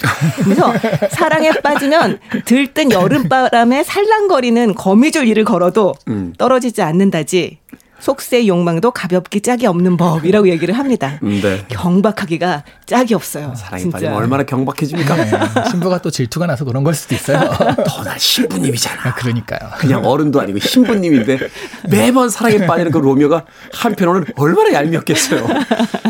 [0.43, 0.73] 그래서
[1.11, 6.33] 사랑에 빠지면 들뜬 여름바람에 살랑거리는 거미줄 위를 걸어도 음.
[6.37, 7.59] 떨어지지 않는다지.
[8.09, 11.17] 속세의 욕망도 가볍기 짝이 없는 법이라고 얘기를 합니다.
[11.23, 11.65] 음, 네.
[11.69, 13.53] 경박하기가 짝이 없어요.
[13.57, 13.95] 사랑에 진짜.
[13.95, 15.15] 빠지면 얼마나 경박해집니까?
[15.15, 15.31] 네,
[15.71, 17.39] 신부가 또 질투가 나서 그런 걸 수도 있어요.
[17.87, 19.15] 더 난 신부님이잖아.
[19.15, 19.71] 그러니까요.
[19.79, 21.39] 그냥 어른도 아니고 신부님인데
[21.89, 25.47] 매번 사랑에 빠지는 그 로미오가 한편으로는 얼마나 얄미웠겠어요.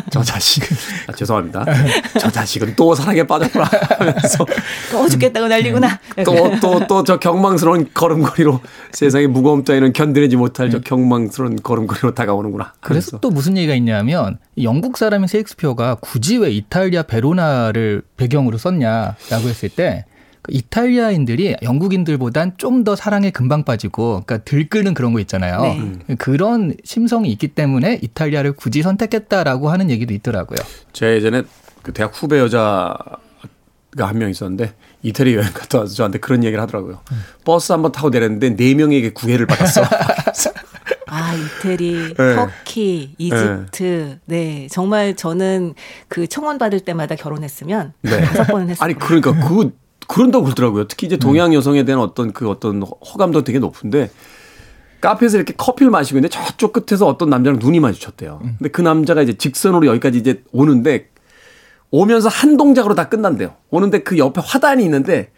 [0.09, 0.63] 저 자식,
[1.07, 1.63] 아, 죄송합니다.
[2.19, 4.45] 저 자식은 또 사랑에 빠졌구나 하면서
[4.91, 5.97] 또 죽겠다고 난리구나.
[6.25, 8.59] 또 또 또 저 경망스러운 걸음걸이로
[8.91, 12.73] 세상의 무거움 따위는 견디지 못할 저 경망스러운 걸음 걸이로 다가오는구나.
[12.81, 13.19] 그래서.
[13.19, 19.69] 또 무슨 얘기가 있냐면 이 영국 사람인 셰익스피어가 굳이 왜 이탈리아 베로나를 배경으로 썼냐라고 했을
[19.69, 25.61] 때그 이탈리아인들이 영국인들보단 좀 더 사랑에 금방 빠지고 그러니까 들끓는 그런 거 있잖아요.
[26.07, 26.15] 네.
[26.15, 30.57] 그런 심성이 있기 때문에 이탈리아를 굳이 선택했다라고 하는 얘기도 있더라고요.
[30.93, 31.43] 제 예전에
[31.81, 32.95] 그 대학 후배 여자
[33.97, 36.99] 가 한 명 있었는데 이태리 여행 갔다 와서 저한테 그런 얘기를 하더라고요.
[37.45, 39.81] 버스 한번 타고 내렸는데 네 명에게 구애를 받았어.
[41.15, 42.35] 아, 이태리, 네.
[42.35, 44.19] 터키, 이집트.
[44.25, 44.67] 네.
[44.69, 45.73] 정말 저는
[46.09, 48.21] 그 청원 받을 때마다 결혼했으면 네.
[48.21, 48.83] 다섯 번은 했어요.
[48.83, 49.71] 아니 그러니까 그
[50.07, 50.89] 그런다고 그러더라고요.
[50.89, 54.11] 특히 이제 동양 여성에 대한 어떤 그 어떤 호감도 되게 높은데
[54.99, 58.41] 카페에서 이렇게 커피를 마시고 있는데 저쪽 끝에서 어떤 남자랑 눈이 마주쳤대요.
[58.41, 61.09] 근데 그 남자가 이제 직선으로 여기까지 이제 오는데
[61.91, 63.55] 오면서 한 동작으로 다 끝난대요.
[63.69, 65.31] 오는데 그 옆에 화단이 있는데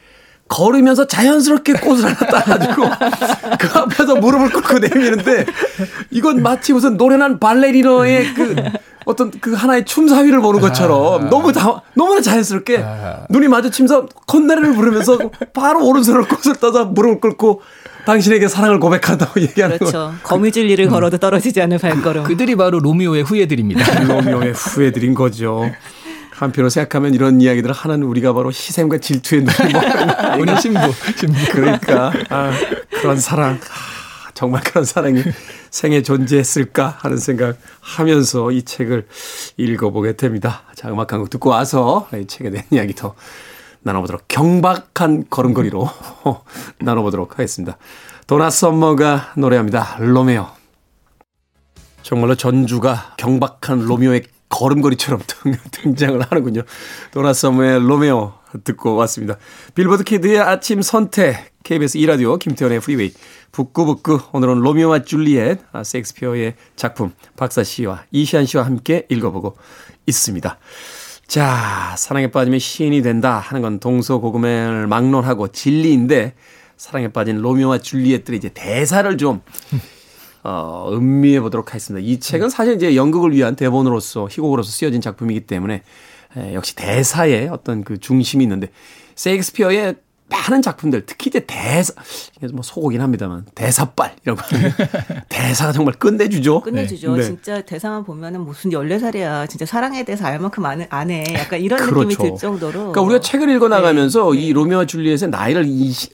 [0.48, 2.84] 걸으면서 자연스럽게 꽃을 하나 따가지고
[3.60, 5.46] 그 앞에서 무릎을 꿇고 내미는데
[6.12, 8.56] 이건 마치 무슨 노련한 발레리노의 그
[9.06, 12.84] 어떤 그 하나의 춤 사위를 보는 것처럼 너무 다, 너무나 자연스럽게
[13.30, 15.18] 눈이 마주치면서 콧노래를 부르면서
[15.54, 17.62] 바로 오른손으로 꽃을 따서 무릎을 꿇고
[18.06, 19.86] 당신에게 사랑을 고백한다고 얘기하는 거.
[19.86, 20.14] 그렇죠.
[20.24, 22.24] 거미줄 위를 걸어도 떨어지지 않을 발걸음.
[22.24, 24.04] 그들이 바로 로미오의 후예들입니다.
[24.06, 25.70] 로미오의 후예들인 거죠.
[26.38, 30.80] 한편으로 생각하면 이런 이야기들을 하는 우리가 바로 희생과 질투의 먹는 우리 신부,
[31.18, 31.36] 신부.
[31.52, 32.52] 그러니까 아,
[32.92, 35.24] 그런 사랑 아, 정말 그런 사랑이
[35.72, 39.08] 생에 존재했을까 하는 생각하면서 이 책을
[39.58, 40.62] 읽어보게 됩니다.
[40.76, 43.16] 자 음악 한 곡 듣고 와서 이 책에 대한 이야기 더
[43.82, 45.90] 나눠보도록 경박한 걸음걸이로
[46.80, 47.78] 나눠보도록 하겠습니다.
[48.28, 49.98] 도나 썸머가 노래합니다.
[50.00, 50.48] 로메오.
[52.04, 56.62] 정말로 전주가 경박한 로미오의 걸음걸이처럼 등- 등장을 하는군요.
[57.12, 58.34] 도나 썸머의 로메오
[58.64, 59.38] 듣고 왔습니다.
[59.76, 63.12] 빌보드 키드의 아침 선택 KBS 2라디오 김태훈의 Freeway
[63.52, 69.58] 북구북구 오늘은 로미오와 줄리엣 아, 셰익스피어의 작품 박사 씨와 이시안 씨와 함께 읽어보고
[70.06, 70.58] 있습니다.
[71.28, 76.36] 자, 사랑에 빠지면 시인이 된다 하는 건 동서고금을 막론하고 진리인데
[76.78, 79.42] 사랑에 빠진 로미오와 줄리엣들의 이제 대사를 좀
[80.50, 82.08] 어, 음미해 보도록 하겠습니다.
[82.08, 85.84] 이 책은 사실 이제 연극을 위한 대본으로서 희곡으로서 쓰여진 작품이기 때문에
[86.38, 88.70] 에, 역시 대사에 어떤 그 중심이 있는데
[89.16, 89.96] 셰익스피어의
[90.30, 91.94] 많은 작품들 특히 이제 대사
[92.36, 94.44] 이게 뭐 소고긴 합니다만 대사빨 이런 거
[95.30, 96.62] 대사가 정말 끝내주죠.
[96.62, 97.16] 끝내주죠.
[97.16, 97.24] 네.
[97.24, 99.50] 진짜 대사만 보면은 무슨 14살이야.
[99.50, 101.24] 진짜 사랑에 대해서 알 만큼 아는, 아네.
[101.34, 102.08] 약간 이런 그렇죠.
[102.10, 102.72] 느낌이 들 정도로.
[102.72, 104.40] 그러니까 우리가 책을 읽어 나가면서 네.
[104.40, 105.66] 이 로미오와 줄리엣의 나이를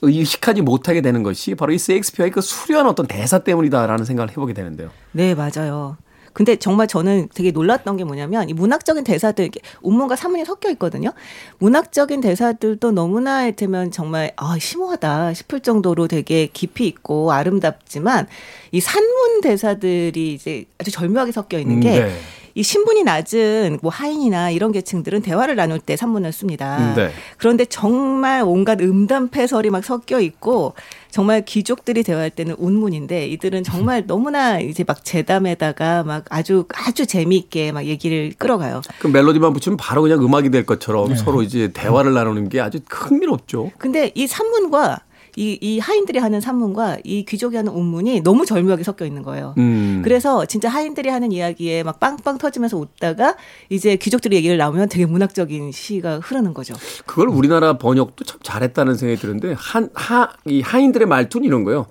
[0.02, 4.90] 의식하지 못하게 되는 것이 바로 이 셰익스피어의 그 수려한 어떤 대사 때문이다라는 생각을 해보게 되는데요.
[5.12, 5.96] 네, 맞아요.
[6.34, 11.12] 근데 정말 저는 되게 놀랐던 게 뭐냐면 이 문학적인 대사들 이렇게 운문과 산문이 섞여 있거든요.
[11.58, 18.26] 문학적인 대사들도 너무나 이를테면 정말 아 심오하다 싶을 정도로 되게 깊이 있고 아름답지만
[18.72, 22.12] 이 산문 대사들이 이제 아주 절묘하게 섞여 있는 게 네.
[22.56, 26.94] 이 신분이 낮은 뭐 하인이나 이런 계층들은 대화를 나눌 때 산문을 씁니다.
[26.94, 27.10] 네.
[27.36, 30.74] 그런데 정말 온갖 음담패설이 막 섞여 있고
[31.10, 37.72] 정말 귀족들이 대화할 때는 운문인데 이들은 정말 너무나 이제 막 재담에다가 막 아주 아주 재미있게
[37.72, 38.82] 막 얘기를 끌어가요.
[39.00, 43.72] 그 멜로디만 붙이면 바로 그냥 음악이 될 것처럼 서로 이제 대화를 나누는 게 아주 흥미롭죠.
[43.78, 45.00] 근데 이 산문과
[45.36, 49.54] 이, 이 하인들이 하는 산문과 이 귀족이 하는 운문이 너무 절묘하게 섞여 있는 거예요.
[49.58, 50.00] 음.
[50.04, 53.36] 그래서 진짜 하인들이 하는 이야기에 막 빵빵 터지면서 웃다가
[53.68, 56.74] 이제 귀족들이 얘기를 나오면 되게 문학적인 시가 흐르는 거죠.
[57.06, 61.86] 그걸 우리나라 번역도 참 잘했다는 생각이 드는데 한 하 이 하인들의 말투는 이런 거예요.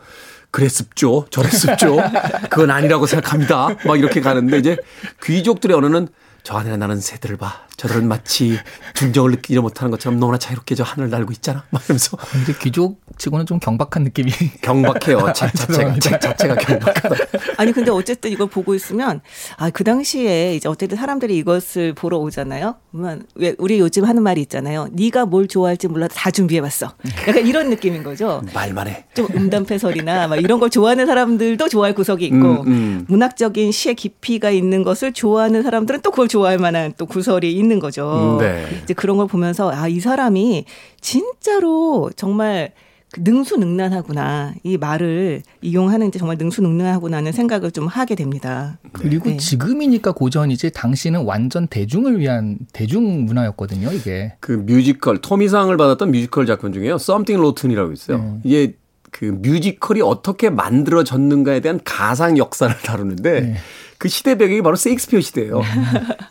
[0.52, 1.26] 그랬습죠.
[1.30, 1.98] 저랬습죠.
[2.50, 3.70] 그건 아니라고 생각합니다.
[3.86, 4.78] 막 이렇게 가는데 이제
[5.24, 6.08] 귀족들의 언어는
[6.44, 7.66] 저 하늘에 나는 새들을 봐.
[7.78, 8.58] 저들은 마치
[8.94, 11.66] 중정을 느끼지 못하는 것처럼 너무나 자유롭게 저 하늘을 날고 있잖아.
[11.70, 14.32] 막 이러면서 근데 귀족치고는 좀 경박한 느낌이.
[14.64, 15.34] 경박해요.
[15.34, 16.00] 책 자체가.
[16.00, 17.16] 책 자체가 경박하다.
[17.58, 19.22] 아니 근데 어쨌든 이걸 보고 있으면
[19.58, 22.76] 아 그 당시에 이제 어쨌든 사람들이 이것을 보러 오잖아요.
[22.92, 24.88] 그러면 왜 우리 요즘 하는 말이 있잖아요.
[24.92, 26.94] 네가 뭘 좋아할지 몰라도 다 준비해봤어.
[27.28, 28.44] 약간 이런 느낌인 거죠.
[28.54, 29.06] 말만 해.
[29.16, 33.06] 좀 음담패설이나 막 이런 걸 좋아하는 사람들도 좋아할 구석이 있고 음, 음.
[33.08, 38.38] 문학적인 시의 깊이가 있는 것을 좋아하는 사람들은 또 그걸 좋아할 만한 또 구설이 있는 거죠.
[38.38, 38.66] 음, 네.
[38.84, 40.66] 이제 그런 걸 보면서 아 이 사람이
[41.02, 42.72] 진짜로 정말
[43.12, 48.80] 그 능수능란하구나 이 말을 이용하는데 정말 능수능란하구나는 생각을 좀 하게 됩니다.
[48.92, 49.38] 그리고 네.
[49.38, 54.34] 지금이니까 고전이지 당시는 완전 대중을 위한 대중 문화였거든요, 이게.
[54.40, 56.96] 그 뮤지컬 토미상을 받았던 뮤지컬 작품 중에요.
[56.96, 58.40] Something Rotten이라고 있어요.
[58.44, 58.74] 이게
[59.12, 63.56] 그 뮤지컬이 어떻게 만들어졌는가에 대한 가상 역사를 다루는데
[64.04, 65.62] 그 시대 배경이 바로 세익스피어 시대예요.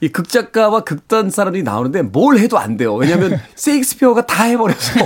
[0.02, 2.94] 이 극작가와 극단 사람들이 나오는데 뭘 해도 안 돼요.
[2.94, 5.00] 왜냐하면 세익스피어가 다 해버려서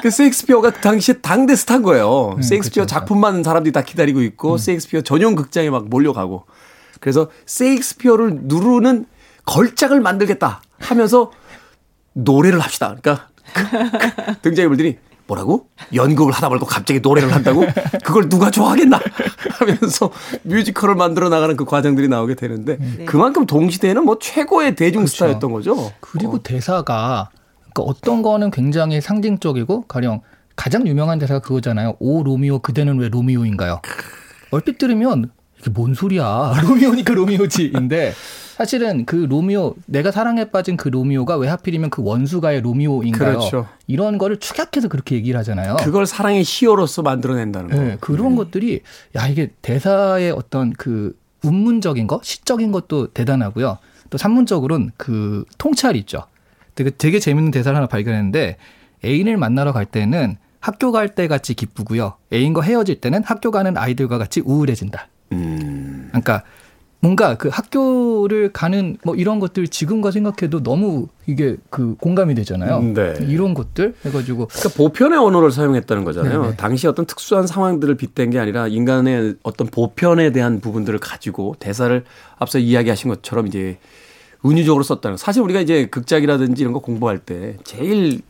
[0.00, 2.38] 그 세익스피어가 그 당시에 당대 스타인 거예요.
[2.42, 6.44] 세익스피어 작품만 사람들이 다 기다리고 있고 세익스피어 전용 극장에 막 몰려가고
[7.00, 9.06] 그래서 세익스피어를 누르는
[9.44, 11.32] 걸작을 만들겠다 하면서
[12.12, 12.94] 노래를 합시다.
[13.00, 14.96] 그러니까 그 등장인물들이
[15.30, 15.68] 뭐라고?
[15.94, 17.64] 연극을 하다 말고 갑자기 노래를 한다고?
[18.04, 19.00] 그걸 누가 좋아하겠나?
[19.58, 20.10] 하면서
[20.42, 25.92] 뮤지컬을 만들어 나가는 그 과정들이 나오게 되는데 그만큼 동시대에는 뭐 최고의 대중 스타였던 거죠.
[26.00, 26.42] 그리고 어.
[26.42, 27.30] 대사가
[27.72, 30.22] 그러니까 어떤 거는 굉장히 상징적이고 가령
[30.56, 31.96] 가장 유명한 대사가 그거잖아요.
[32.00, 33.80] 오 로미오 그대는 왜 로미오인가요?
[34.50, 36.54] 얼핏 들으면 이게 뭔 소리야?
[36.62, 38.14] 로미오니까 로미오지인데
[38.60, 43.38] 사실은 그 로미오 내가 사랑에 빠진 그 로미오가 왜 하필이면 그 원수가의 로미오인가요?
[43.38, 43.66] 그렇죠.
[43.86, 45.76] 이런 거를 축약해서 그렇게 얘기를 하잖아요.
[45.80, 47.76] 그걸 사랑의 히어로서 만들어낸다는 거.
[47.76, 48.82] 네, 그런 것들이
[49.16, 53.78] 야 이게 대사의 어떤 그 운문적인 거, 시적인 것도 대단하고요.
[54.10, 56.24] 또 산문적으로는 그 통찰 있죠.
[56.74, 58.58] 되게 되게 재밌는 대사를 하나 발견했는데
[59.02, 62.16] 애인을 만나러 갈 때는 학교 갈 때 같이 기쁘고요.
[62.30, 65.08] 애인과 헤어질 때는 학교 가는 아이들과 같이 우울해진다.
[65.32, 66.08] 음.
[66.08, 66.42] 그러니까
[67.02, 72.78] 뭔가 그 학교를 가는 뭐 이런 것들 지금과 생각해도 너무 이게 그 공감이 되잖아요.
[72.78, 73.14] 음, 네.
[73.20, 76.42] 이런 것들 해가지고 그러니까 보편의 언어를 사용했다는 거잖아요.
[76.42, 76.56] 네네.
[76.56, 82.04] 당시 어떤 특수한 상황들을 빗댄 게 아니라 인간의 어떤 보편에 대한 부분들을 가지고 대사를
[82.38, 83.78] 앞서 이야기하신 것처럼 이제
[84.44, 85.18] 은유적으로 썼다는 거.
[85.18, 88.20] 사실 우리가 이제 극작이라든지 이런 거 공부할 때 제일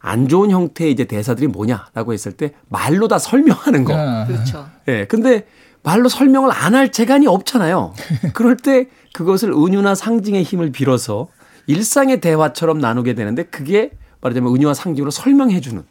[0.00, 3.94] 안 좋은 형태의 이제 대사들이 뭐냐라고 했을 때 말로 다 설명하는 거.
[3.94, 4.66] 아, 그렇죠.
[4.88, 5.06] 예.
[5.06, 5.44] 근데
[5.88, 7.94] 말로 설명을 안 할 재간이 없잖아요.
[8.34, 11.28] 그럴 때 그것을 은유나 상징의 힘을 빌어서
[11.66, 15.82] 일상의 대화처럼 나누게 되는데 그게 말하자면 은유와 상징으로 설명해 주는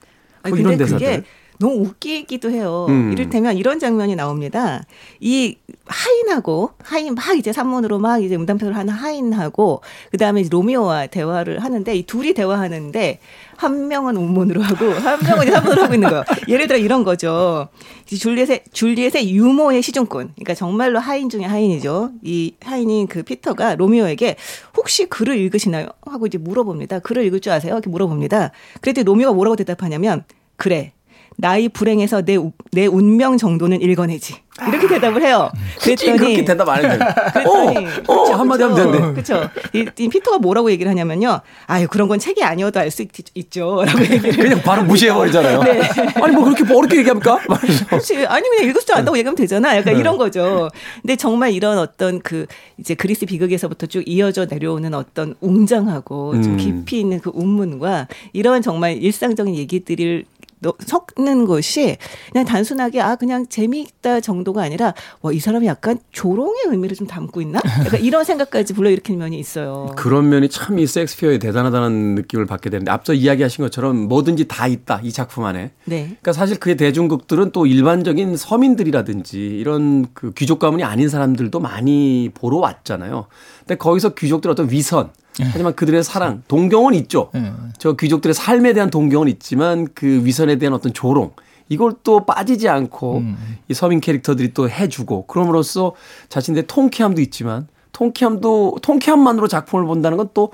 [0.43, 1.23] 아니, 뭐 근데 이런 대사들.
[1.59, 2.85] 너무 웃기기도 해요.
[2.89, 3.11] 음.
[3.11, 4.83] 이를테면 이런 장면이 나옵니다.
[5.19, 11.95] 이 하인하고 하인 막 이제 산문으로 막 이제 음담표를 하는 하인하고 그다음에 로미오와 대화를 하는데
[11.95, 13.19] 이 둘이 대화하는데
[13.55, 16.23] 한 명은 운문으로 하고 한 명은 산문으로 하고 있는 거예요.
[16.47, 17.69] 예를 들어 이런 거죠.
[18.05, 20.33] 줄리엣의 줄리엣의 유모의 시중꾼.
[20.35, 22.11] 그러니까 정말로 하인 중에 하인이죠.
[22.23, 24.35] 이 하인인 그 피터가 로미오에게
[24.75, 25.87] 혹시 글을 읽으시나요?
[26.05, 26.99] 하고 이제 물어봅니다.
[26.99, 27.73] 글을 읽을 줄 아세요?
[27.73, 28.51] 이렇게 물어봅니다.
[28.81, 30.23] 그랬더니 로미오가 뭐라고 대답하냐면
[30.55, 30.93] 그래.
[31.39, 34.35] 나이 불행해서 내, 우- 내 운명 정도는 읽어내지.
[34.67, 35.51] 이렇게 대답을 해요.
[35.79, 37.05] 굳이 그렇게 대답 안 해도 돼.
[37.31, 39.21] 그랬더니 어, 어, 한마디 하면 되는데.
[39.21, 39.47] 그렇죠.
[39.71, 41.41] 이, 이 피터가 뭐라고 얘기를 하냐면요.
[41.67, 44.31] 아유 그런 건 책이 아니어도 알 수 있죠라고 얘기를.
[44.35, 45.61] 그냥 바로 무시해 버리잖아요.
[45.61, 45.81] 네.
[46.15, 47.37] 아니, 뭐 그렇게 어렵게 얘기합니까?
[47.87, 48.25] 그렇지.
[48.25, 49.77] 아니 그냥 읽을 줄 안다고 얘기하면 되잖아.
[49.77, 49.99] 약간 네.
[49.99, 50.69] 이런 거죠.
[51.03, 52.47] 근데 정말 이런 어떤 그
[52.79, 56.57] 이제 그리스 비극에서부터 쭉 이어져 내려오는 어떤 웅장하고 좀 음.
[56.57, 60.46] 깊이 있는 그 운문과 이런 정말 일상적인 얘기들을 너-
[60.79, 61.97] 섞는 것이
[62.31, 67.41] 그냥 단순하게 아 그냥 재미있다 정도가 아니라 와 이 사람이 약간 조롱의 의미를 좀 담고
[67.41, 67.59] 있나?
[67.85, 69.91] 약간 이런 생각까지 불러일으키는 면이 있어요.
[69.95, 74.99] 그런 면이 참 이 섹스피어의 대단하다는 느낌을 받게 되는데 앞서 이야기하신 것처럼 뭐든지 다 있다
[75.03, 75.71] 이 작품 안에.
[75.85, 76.03] 네.
[76.05, 82.57] 그러니까 사실 그의 대중극들은 또 일반적인 서민들이라든지 이런 그 귀족 가문이 아닌 사람들도 많이 보러
[82.57, 83.27] 왔잖아요.
[83.59, 87.29] 근데 거기서 귀족들 어떤 위선 하지만 그들의 사랑, 동경은 있죠.
[87.35, 87.51] 예.
[87.77, 91.31] 저 귀족들의 삶에 대한 동경은 있지만 그 위선에 대한 어떤 조롱
[91.69, 93.23] 이걸 또 빠지지 않고
[93.67, 95.93] 이 서민 캐릭터들이 또 해주고 그럼으로써
[96.29, 100.51] 자신의 통쾌함도 있지만 통쾌함도 통쾌함만으로 작품을 본다는 건 또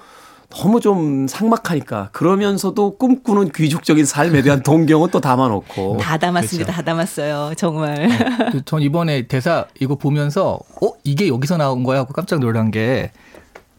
[0.56, 6.66] 너무 좀 삭막하니까 그러면서도 꿈꾸는 귀족적인 삶에 대한 동경은 또 담아놓고 다 담았습니다.
[6.66, 6.78] 그렇죠.
[6.78, 7.54] 다 담았어요.
[7.58, 8.08] 정말.
[8.52, 13.12] 그전 이번에 대사 이거 보면서 어 이게 여기서 나온 거야 하고 깜짝 놀란 게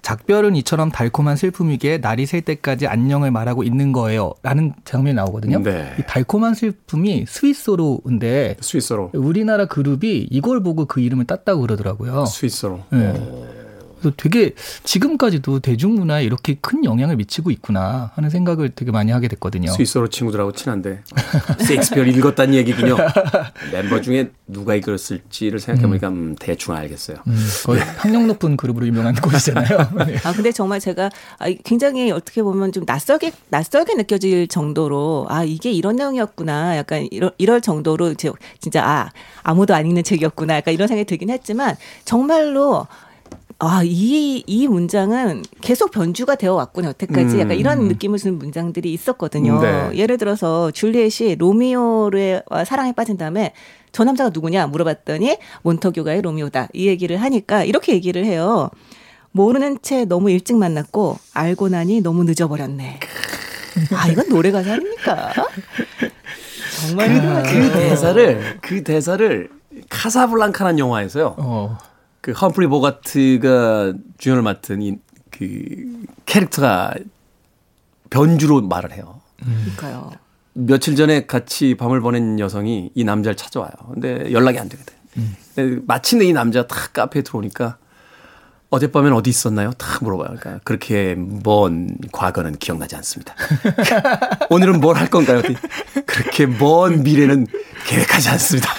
[0.04, 5.62] 작별은 이처럼 달콤한 슬픔이기에 날이 셀 때까지 안녕을 말하고 있는 거예요 라는 장면이 나오거든요.
[5.62, 5.94] 네.
[5.98, 12.26] 이 달콤한 슬픔이 스위스로인데 스위스로 우리나라 그룹이 이걸 보고 그 이름을 땄다고 그러더라고요.
[12.26, 13.63] 스위스로 네.
[14.04, 14.52] 그래서 되게
[14.84, 19.72] 지금까지도 대중문화에 이렇게 큰 영향을 미치고 있구나 하는 생각을 되게 많이 하게 됐거든요.
[19.72, 21.02] 스위스로 친구들하고 친한데
[21.60, 22.96] 셰익스피어를 읽었다는 얘기군요.
[23.72, 27.16] 멤버 중에 누가 읽었을지를 생각해보니까 음, 대충 알겠어요.
[27.26, 29.78] 음, 거의 학력 높은 그룹으로 유명한 곳이잖아요.
[30.06, 30.16] 네.
[30.24, 35.70] 아 근데 정말 제가 아, 굉장히 어떻게 보면 좀 낯설게 낯설게 느껴질 정도로 아 이게
[35.70, 39.10] 이런 내용이었구나 약간 이럴, 이럴 정도로 제- 진짜 아
[39.42, 42.86] 아무도 안 읽는 책이었구나 약간 이런 생각이 들긴 했지만 정말로
[43.64, 49.60] 아 이 이 문장은 계속 변주가 되어 왔구나 여태까지 약간 이런 느낌을 주는 문장들이 있었거든요.
[49.60, 49.90] 네.
[49.94, 53.52] 예를 들어서 줄리엣이 로미오의 사랑에 빠진 다음에
[53.92, 58.70] 저 남자가 누구냐 물어봤더니 몬터규가의 로미오다 이 얘기를 하니까 이렇게 얘기를 해요.
[59.32, 63.00] 모르는 채 너무 일찍 만났고 알고 나니 너무 늦어버렸네.
[63.94, 65.32] 아 이건 노래 가사 아닙니까?
[66.86, 67.08] 정말
[67.44, 67.50] 그.
[67.52, 69.48] 그 대사를 그 대사를
[69.88, 71.34] 카사블랑카라는 영화에서요.
[71.38, 71.78] 어,
[72.24, 74.96] 그 험프리 보가트가 주연을 맡은 이
[75.36, 76.94] 그 캐릭터가
[78.08, 79.20] 변주로 말을 해요.
[79.42, 80.12] 그러니까요.
[80.52, 83.72] 며칠 전에 같이 밤을 보낸 여성이 이 남자를 찾아와요.
[83.92, 84.94] 근데 연락이 안 되거든.
[85.56, 87.78] 근데 마침내 이 남자가 탁 카페에 들어오니까
[88.70, 89.72] 어젯밤엔 어디 있었나요?
[89.72, 90.36] 탁 물어봐요.
[90.38, 93.34] 그러니까 그렇게 먼 과거는 기억나지 않습니다.
[94.50, 95.42] 오늘은 뭘 할 건가요?
[96.06, 97.48] 그렇게 먼 미래는
[97.88, 98.70] 계획하지 않습니다.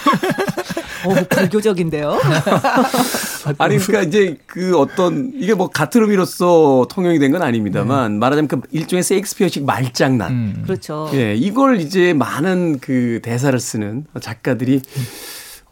[1.06, 2.20] 어, 불교적인데요.
[3.60, 8.62] 아니 그러니까 이제 그 어떤 이게 뭐 같은 의미로서 통용이 된 건 아닙니다만 말하자면 그
[8.72, 10.32] 일종의 세익스피어식 말장난.
[10.32, 10.64] 음.
[10.64, 11.10] 그렇죠.
[11.14, 14.82] 예, 이걸 이제 많은 그 대사를 쓰는 작가들이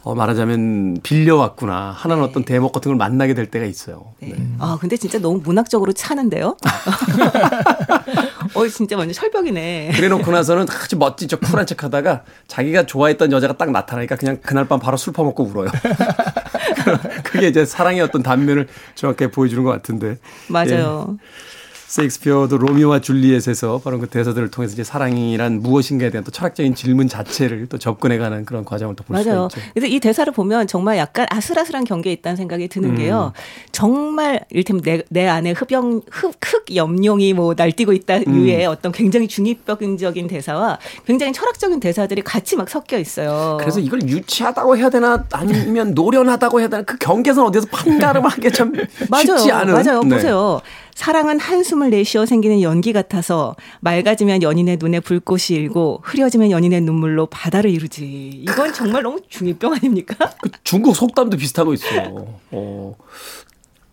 [0.03, 4.13] 어, 말하자면 빌려왔구나 하는 어떤 대목 같은 걸 만나게 될 때가 있어요.
[4.19, 4.33] 네.
[4.59, 6.57] 아 근데 진짜 너무 문학적으로 차는데요.
[8.53, 9.93] 어 진짜 완전 철벽이네.
[9.95, 14.39] 그래 놓고 나서는 아주 멋진 척 쿨한 척 하다가 자기가 좋아했던 여자가 딱 나타나니까 그냥
[14.43, 15.69] 그날 밤 바로 술 퍼먹고 울어요.
[17.23, 20.17] 그게 이제 사랑의 어떤 단면을 정확하게 보여주는 것 같은데.
[20.49, 21.17] 맞아요.
[21.93, 27.67] 세익스피어도 로미오와 줄리엣에서 바로 그 대사들을 통해서 이제 사랑이란 무엇인가에 대한 또 철학적인 질문 자체를
[27.69, 29.29] 또 접근해가는 그런 과정을 또 볼 수가.
[29.45, 29.49] 있죠.
[29.75, 32.95] 그래서 이 대사를 보면 정말 약간 아슬아슬한 경계에 있다는 생각이 드는 음.
[32.95, 33.34] 게요.
[33.71, 38.45] 정말 이를테면 내, 내 안에 흡영, 흡, 흑 염룡이 뭐 날뛰고 있다 음.
[38.45, 43.58] 위에 어떤 굉장히 중립적인 대사와 굉장히 철학적인 대사들이 같이 막 섞여 있어요.
[43.60, 48.71] 그래서 이걸 유치하다고 해야 되나 아니면 노련하다고 해야 되나 그 경계선 어디서 판가름하기 참
[49.12, 49.38] 맞아요.
[49.38, 49.73] 쉽지 않은.
[49.73, 50.01] 맞아요.
[50.01, 50.15] 네.
[50.15, 50.62] 보세요.
[50.95, 57.71] 사랑은 한숨을 내쉬어 생기는 연기 같아서 맑아지면 연인의 눈에 불꽃이 일고 흐려지면 연인의 눈물로 바다를
[57.71, 58.03] 이루지.
[58.47, 60.15] 이건 정말 너무 중이병 아닙니까?
[60.41, 62.39] 그 중국 속담도 비슷한 거 있어요.
[62.51, 62.95] 어,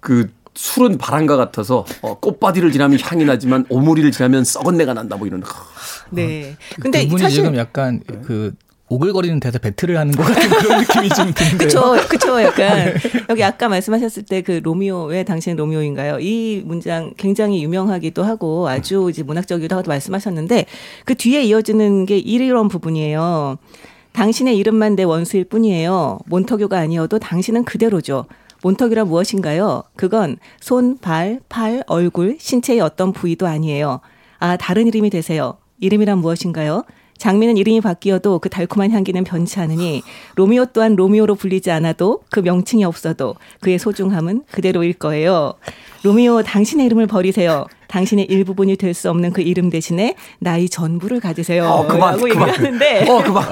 [0.01, 5.27] 그 술은 바람과 같아서 어, 꽃바디를 지나면 향이 나지만 오므리를 지나면 썩은 내가 난다 뭐
[5.27, 5.43] 이런.
[6.11, 6.57] 네.
[6.81, 8.55] 근데 두 분이 사실 지금 약간 그
[8.91, 11.59] 오글거리는 대사 배틀을 하는 것 같은 그런 느낌이 좀 드는데요.
[11.59, 12.93] 그쵸, 그쵸, 약간.
[13.31, 16.19] 여기 아까 말씀하셨을 때 그 로미오, 왜 당신은 로미오인가요?
[16.21, 20.67] 이 문장 굉장히 유명하기도 하고 아주 이제 문학적이기도 하고 말씀하셨는데
[21.05, 23.59] 그 뒤에 이어지는 게 이런 부분이에요.
[24.13, 26.19] 당신의 이름만 내 원수일 뿐이에요.
[26.27, 28.25] 몬터교가 아니어도 당신은 그대로죠.
[28.63, 29.85] 몬터교란 무엇인가요?
[29.95, 34.01] 그건 손, 발, 팔, 얼굴, 신체의 어떤 부위도 아니에요.
[34.39, 35.59] 아, 다른 이름이 되세요.
[35.81, 36.85] 이름이란 무엇인가요?
[37.21, 40.03] 장미는 이름이 바뀌어도 그 달콤한 향기는 변치 않으니
[40.37, 45.53] 로미오 또한 로미오로 불리지 않아도 그 명칭이 없어도 그의 소중함은 그대로일 거예요.
[46.03, 47.67] 로미오 당신의 이름을 버리세요.
[47.91, 51.65] 당신의 일부분이 될 수 없는 그 이름 대신에 나의 전부를 가지세요.
[51.65, 52.49] 어, 그만, 라고 그만.
[52.49, 53.45] 얘기를 하는데 어, 그만.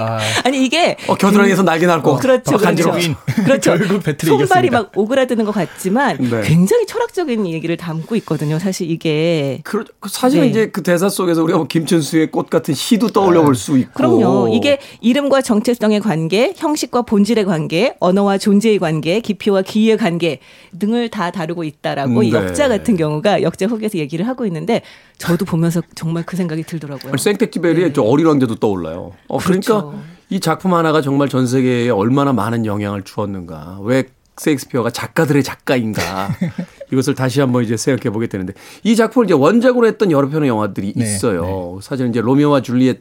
[0.44, 2.16] 아니 이게 어, 겨드랑이에서 날개 날고.
[2.16, 2.96] 그렇죠, 어, 간지러워.
[2.96, 3.14] 그렇죠.
[3.44, 3.70] 그렇죠.
[3.78, 4.78] 결국 배틀에 손발이 이겼습니다.
[4.78, 6.42] 막 오그라드는 것 같지만 네.
[6.42, 8.58] 굉장히 철학적인 얘기를 담고 있거든요.
[8.58, 10.50] 사실 이게 그러, 사실은 네.
[10.50, 13.92] 이제 그 대사 속에서 우리가 뭐 김춘수의 꽃 같은 시도 떠올려 볼 수 있고.
[13.94, 14.48] 그럼요.
[14.54, 20.38] 이게 이름과 정체성의 관계, 형식과 본질의 관계, 언어와 존재의 관계, 깊이와 기의 관계
[20.78, 22.38] 등을 다 다루고 있다라고 음, 이 네.
[22.38, 24.82] 역자 같은 경우가 역자 후기에서 얘기를 하고 있는데
[25.16, 27.16] 저도 보면서 정말 그 생각이 들더라고요.
[27.16, 29.12] 생텍쥐베리의 저 어린 왕자도 떠올라요.
[29.28, 29.80] 어, 그러니까 네.
[29.80, 30.02] 그렇죠.
[30.30, 33.78] 이 작품 하나가 정말 전 세계에 얼마나 많은 영향을 주었는가.
[33.82, 34.04] 왜
[34.36, 36.28] 셰익스피어가 작가들의 작가인가.
[36.92, 40.94] 이것을 다시 한번 이제 생각해 보게 되는데 이 작품을 이제 원작으로 했던 여러 편의 영화들이
[40.96, 41.78] 네, 있어요.
[41.82, 42.98] 사실 이제 로미오와 줄리엣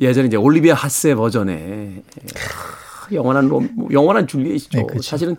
[0.00, 2.02] 예전에 이제 올리비아 핫세 버전에
[2.34, 3.62] 크, 영원한 로
[3.92, 4.78] 영원한 줄리엣이죠.
[4.78, 5.02] 네, 그렇죠.
[5.02, 5.36] 사실은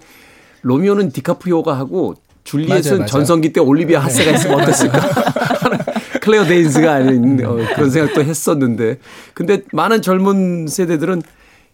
[0.62, 2.16] 로미오는 디카프리오가 하고
[2.50, 3.06] 줄리엣은.
[3.06, 5.00] 전성기 때 올리비아 핫세가 있으면 어땠을까?
[6.20, 8.97] 클레어 데인스가 아닌 어, 그런 생각도 했었는데
[9.34, 11.22] 근데 많은 젊은 세대들은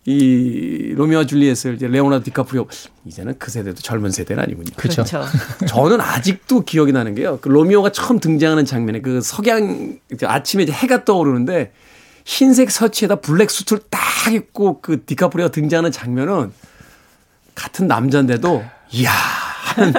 [0.07, 2.67] 이 로미오와 줄리엣을 이제 레오나르도 디카프리오
[3.05, 4.69] 이제는 그 세대도 젊은 세대는 아니군요.
[4.75, 5.03] 그렇죠.
[5.03, 5.25] 그렇죠.
[5.65, 7.39] 저는 아직도 기억이 나는 게요.
[7.41, 11.71] 그 로미오가 처음 등장하는 장면에 그 석양 아침에 이제 해가 떠오르는데
[12.25, 14.01] 흰색 셔츠에다 블랙 수트를 딱
[14.31, 16.51] 입고 그 디카프리오가 등장하는 장면은
[17.55, 19.11] 같은 남자인데도 이야
[19.75, 19.93] 하는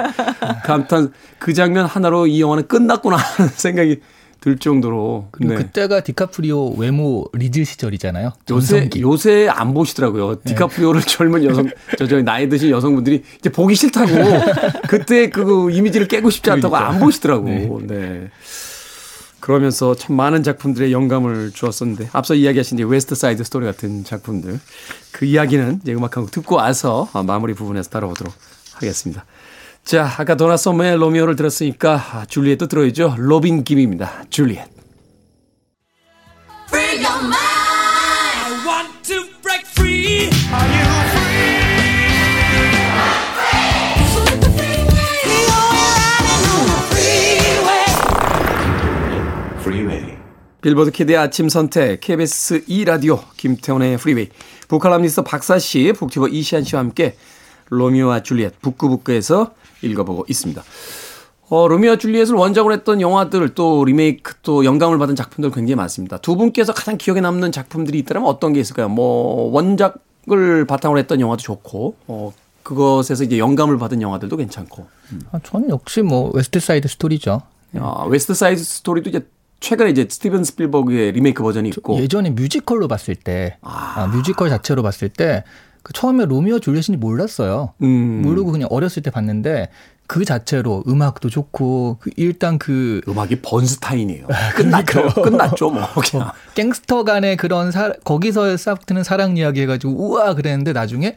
[0.65, 4.01] 감탄 그 장면 하나로 이 영화는 끝났구나 하는 생각이
[4.39, 5.57] 들 정도로 그리고 네.
[5.57, 8.33] 그때가 디카프리오 외모 리즈 시절이잖아요.
[8.51, 9.01] 요새 전성기.
[9.01, 10.41] 요새 안 보시더라고요.
[10.43, 11.67] 디카프리오를 젊은 여성
[11.97, 14.13] 저저 나이 드신 여성분들이 이제 보기 싫다고
[14.87, 16.93] 그때 그 이미지를 깨고 싶지 않다고 그러니까.
[16.93, 17.81] 안 보시더라고.
[17.87, 18.29] 네.
[19.39, 24.59] 그러면서 참 많은 작품들의 영감을 주었었는데 앞서 이야기하신 이제 웨스트 사이드 스토리 같은 작품들
[25.11, 28.33] 그 이야기는 이제 음악 한 곡 듣고 와서 마무리 부분에서 다뤄보도록
[28.73, 29.25] 하겠습니다.
[29.87, 33.15] 자, 아까 도나 썸머의 로미오를 들었으니까 아, 줄리엣도 들어야죠.
[33.17, 34.25] 로빈 김입니다.
[34.29, 34.67] 줄리엣.
[36.67, 37.37] Free your mind.
[38.43, 40.29] I want to break free.
[50.59, 54.27] 빌보드 키드의 아침 선택 KBS 2라디오 김태훈의 Freeway
[54.67, 57.15] 북칼럼니스트 박사 씨, 북튜버 이시안 씨와 함께
[57.69, 59.51] 로미오와 줄리엣 북구북구에서
[59.81, 60.63] 읽어보고 있습니다.
[61.49, 66.17] 어, 로미오와 줄리엣을 원작으로 했던 영화들 또 리메이크 또 영감을 받은 작품들 굉장히 많습니다.
[66.17, 68.89] 두 분께서 가장 기억에 남는 작품들이 있다면 어떤 게 있을까요?
[68.89, 74.87] 뭐 원작을 바탕으로 했던 영화도 좋고 어, 그것에서 이제 영감을 받은 영화들도 괜찮고
[75.31, 77.41] 아, 저는 역시 뭐 웨스트 사이드 스토리죠.
[77.75, 79.25] 아, 웨스트 사이드 스토리도 이제
[79.59, 85.09] 최근에 이제 스티븐 스필버그의 리메이크 버전이 있고 예전에 뮤지컬로 봤을 때, 아, 뮤지컬 자체로 봤을
[85.09, 87.73] 때, 그 처음에 로미오 줄리엣인지 몰랐어요.
[87.81, 88.21] 음.
[88.23, 89.69] 모르고 그냥 어렸을 때 봤는데,
[90.07, 94.27] 그 자체로 음악도 좋고, 그 일단 그, 음악이 번스타인이에요.
[94.55, 95.07] 끝났죠.
[95.21, 95.69] 끝났죠.
[95.69, 96.31] 뭐 그냥.
[96.55, 100.33] 갱스터 간의 그런 사, 거기서 싹트는 사랑 이야기 해가지고, 우와!
[100.33, 101.15] 그랬는데 나중에,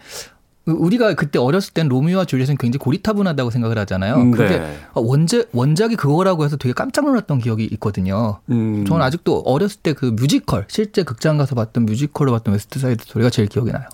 [0.67, 4.17] 우리가 그때 어렸을 땐 로미오와 줄리엣은 굉장히 고리타분하다고 생각을 하잖아요.
[4.17, 4.77] 음, 근데 네.
[4.95, 8.41] 원제, 원작이 그거라고 해서 되게 깜짝 놀랐던 기억이 있거든요.
[8.51, 8.85] 음.
[8.85, 13.31] 저는 아직도 어렸을 때 그 뮤지컬, 실제 극장 가서 봤던 뮤지컬로 봤던 웨스트 사이드 스토리가
[13.31, 13.85] 제일 기억이 나요.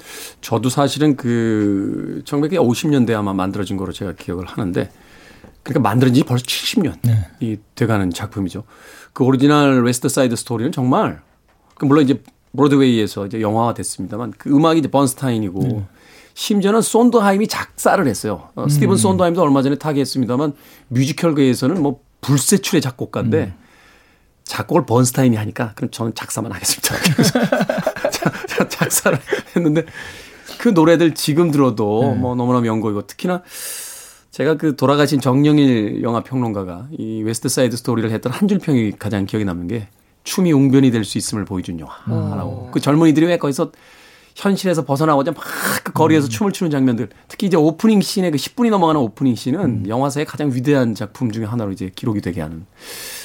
[0.40, 4.90] 저도 사실은 그 1950년대 아마 만들어진 거로 제가 기억을 하는데
[5.62, 6.98] 그러니까 만들어진 지 벌써 70년이
[7.40, 7.56] 네.
[7.74, 8.64] 돼가는 작품이죠.
[9.12, 11.20] 그 오리지널 웨스트 사이드 스토리는 정말
[11.76, 12.22] 그 물론 이제
[12.56, 15.86] 브로드웨이에서 이제 영화화 됐습니다만 그 음악이 이제 번스타인이고 네.
[16.40, 18.50] 심지어는 손더하임이 작사를 했어요.
[18.56, 18.68] 어, 음.
[18.68, 20.52] 스티븐 손더하임도 얼마 전에 타계했습니다만
[20.88, 23.54] 뮤지컬계에서는 뭐 불세출의 작곡가인데 음.
[24.44, 26.94] 작곡을 번스타인이 하니까 그럼 저는 작사만 하겠습니다.
[27.16, 29.18] 그래서 작사를
[29.56, 29.84] 했는데
[30.58, 33.42] 그 노래들 지금 들어도 뭐 너무나 명곡이고 특히나
[34.30, 39.24] 제가 그 돌아가신 정영일 영화 평론가가 이 웨스트 사이드 스토리를 했던 한 줄 평이 가장
[39.24, 39.88] 기억에 남는 게
[40.24, 42.70] 춤이 웅변이 될 수 있음을 보여준 영화라고.
[42.72, 43.72] 그 젊은이들이 왜 거기서
[44.36, 45.42] 현실에서 벗어나고자 막
[45.86, 50.26] 그 거리에서 춤을 추는 장면들 특히 이제 오프닝 씬의 그 10분이 넘어가는 오프닝 씬은 영화사의
[50.26, 52.66] 가장 위대한 작품 중에 하나로 이제 기록이 되게 하는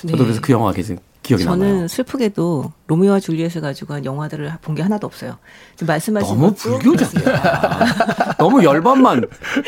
[0.01, 0.23] 저도 네.
[0.23, 1.87] 그래서 그 영화가 계속 기억이 저는 남아요.
[1.87, 5.37] 슬프게도 로미오와 줄리엣을 가지고 한 영화들을 본 게 하나도 없어요.
[5.75, 8.35] 지금 말씀하신 너무 불교적이야.
[8.37, 9.21] 너무 열반만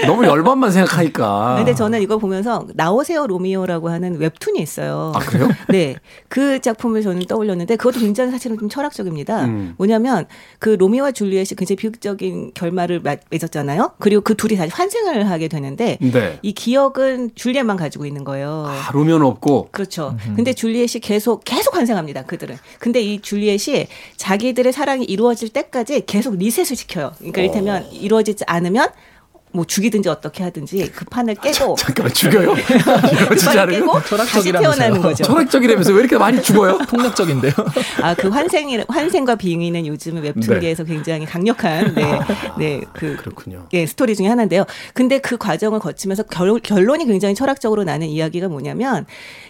[0.06, 1.56] 너무 열반만 생각하니까.
[1.58, 5.12] 근데 저는 이거 보면서 나오세요 로미오라고 하는 웹툰이 있어요.
[5.16, 5.50] 아 그래요?
[5.70, 5.96] 네.
[6.28, 9.46] 그 작품을 저는 떠올렸는데 그것도 굉장히 사실은 좀 철학적입니다.
[9.46, 9.74] 음.
[9.78, 10.26] 뭐냐면
[10.60, 13.92] 그 로미오와 줄리엣이 굉장히 비극적인 결말을 마- 맺었잖아요.
[14.00, 16.40] 그리고 그 둘이 다시 환생을 하게 되는데 네.
[16.42, 18.66] 이 기억은 줄리엣만 가지고 있는 거예요.
[18.68, 19.70] 아, 로미오는 없고.
[19.72, 20.16] 그렇죠.
[20.36, 22.24] 근데 줄리엣이 계속 계속 환생합니다.
[22.24, 22.58] 그들은.
[22.80, 23.88] 근데 이 줄리엣이
[24.18, 27.14] 자기들의 사랑이 이루어질 때까지 계속 리셋을 시켜요.
[27.18, 28.90] 그러니까 이를테면 이루어지지 않으면
[29.54, 32.54] 뭐 죽이든지 어떻게 하든지 그 판을 깨고 잠깐만 죽여요.
[32.66, 34.52] 그 판을 않으면 깨고 다시.
[34.52, 35.24] 태어나는 거죠.
[35.24, 36.80] 철학적이라면서 왜 이렇게 많이 죽어요?
[36.90, 37.54] 폭력적인데요.
[38.02, 42.20] 아, 그 환생이, 환생과 빙의는 요즘에 웹툰계에서 굉장히 강력한, 네,
[42.58, 43.68] 네, 그, 그렇군요.
[43.74, 44.66] 예, 스토리 중에 하나인데요.
[44.94, 49.06] 근데 그 과정을 거치면서 결, 결론이 굉장히 철학적으로 나는 이야기가 뭐냐면,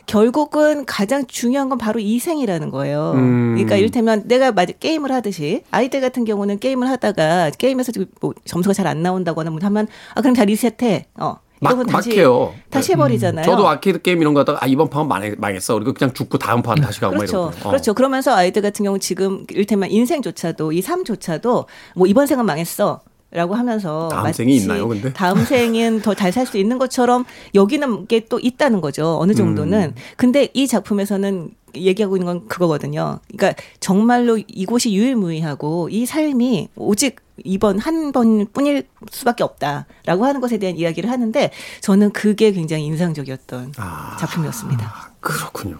[0.05, 3.13] 결국은 가장 중요한 건 바로 이생이라는 거예요.
[3.15, 3.53] 음.
[3.55, 7.91] 그러니까 이를테면 내가 마- 게임을 하듯이, 아이들 같은 경우는 게임을 하다가 게임에서
[8.21, 11.07] 뭐 점수가 잘 안 나온다거나 뭐 하면, 아, 그럼 다 리셋해.
[11.19, 11.35] 어.
[11.59, 12.53] 막, 다시, 막 해요.
[12.69, 13.45] 다시 해버리잖아요.
[13.45, 15.75] 저도 아케이드 게임 이런 거 하다가 아, 이번 판은 망했, 망했어.
[15.75, 17.53] 그리고 그냥 죽고 다음 판 다시 가고 막 그렇죠.
[17.63, 17.69] 어.
[17.69, 17.93] 그렇죠.
[17.93, 21.65] 그러면서 아이들 같은 경우 지금 일테면 인생조차도 이 삶조차도
[21.95, 22.99] 뭐 이번 생은 망했어.
[23.31, 25.11] 라고 하면서 다음 생이 있나요, 근데?
[25.11, 27.25] 다음 생은 더 잘 살 수 있는 것처럼
[27.55, 29.17] 여기는 게 또 있다는 거죠.
[29.19, 29.79] 어느 정도는.
[29.85, 29.95] 음.
[30.17, 33.19] 근데 이 작품에서는 얘기하고 있는 건 그거거든요.
[33.35, 40.77] 그러니까 정말로 이곳이 유일무이하고 이 삶이 오직 이번 한 번뿐일 수밖에 없다라고 하는 것에 대한
[40.77, 44.17] 이야기를 하는데 저는 그게 굉장히 인상적이었던 아.
[44.19, 45.13] 작품이었습니다.
[45.19, 45.79] 그렇군요.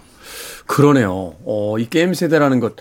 [0.66, 1.34] 그러네요.
[1.44, 2.74] 어, 이 게임 세대라는 것.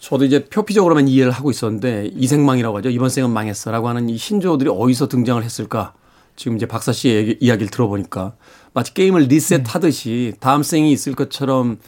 [0.00, 2.88] 저도 이제 표피적으로만 이해를 하고 있었는데 이생망이라고 하죠.
[2.88, 5.94] 이번 생은 망했어라고 하는 이 신조어들이 어디서 등장을 했을까?
[6.36, 8.34] 지금 이제 박사 씨의 얘기, 이야기를 들어보니까
[8.72, 11.78] 마치 게임을 리셋하듯이 다음 생이 있을 것처럼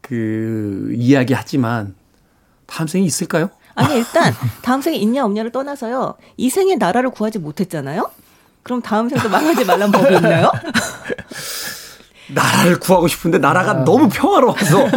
[0.00, 1.94] 그 이야기하지만
[2.66, 3.50] 다음 생이 있을까요?
[3.74, 6.14] 아니 일단 다음 생에 있냐 없냐를 떠나서요.
[6.36, 8.10] 이 생에 나라를 구하지 못했잖아요.
[8.62, 10.50] 그럼 다음 생도 망하지 말란 법이 있나요?
[12.32, 14.88] 나라를 구하고 싶은데 나라가 너무 평화로워서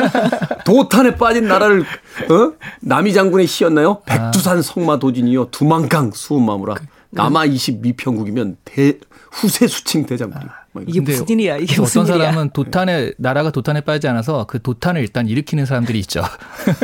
[0.63, 2.53] 도탄에 빠진 나라를 어?
[2.81, 4.01] 남이 장군의 시였나요?
[4.05, 6.75] 백두산 성마 도진이요 두만강 수음마무라
[7.09, 8.99] 남아 22평국이면 대
[9.31, 10.45] 후세 수칭 대장군이.
[10.75, 10.83] 뭐.
[10.85, 11.57] 이게 무슨 일이야?
[11.57, 12.31] 이게 무슨 어떤 일이야?
[12.31, 16.21] 사람은 도탄에 나라가 도탄에 빠지지 않아서 그 도탄을 일단 일으키는 사람들이 있죠.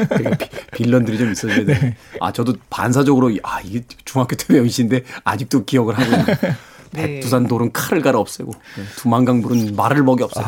[0.74, 1.66] 빌런들이 좀 있어요.
[1.66, 1.96] 네.
[2.20, 6.26] 아 저도 반사적으로 아 이게 중학교 때 배운 시인데 아직도 기억을 하고 있는.
[6.94, 7.02] 네.
[7.08, 10.48] 백두산 돌은 칼을 갈아 없애고 네, 두만강 물은 말을 먹여 없애고.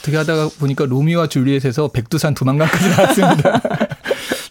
[0.00, 3.60] 어떻게 하다가 보니까 로미오와 줄리엣에서 백두산 두만강까지 나왔습니다.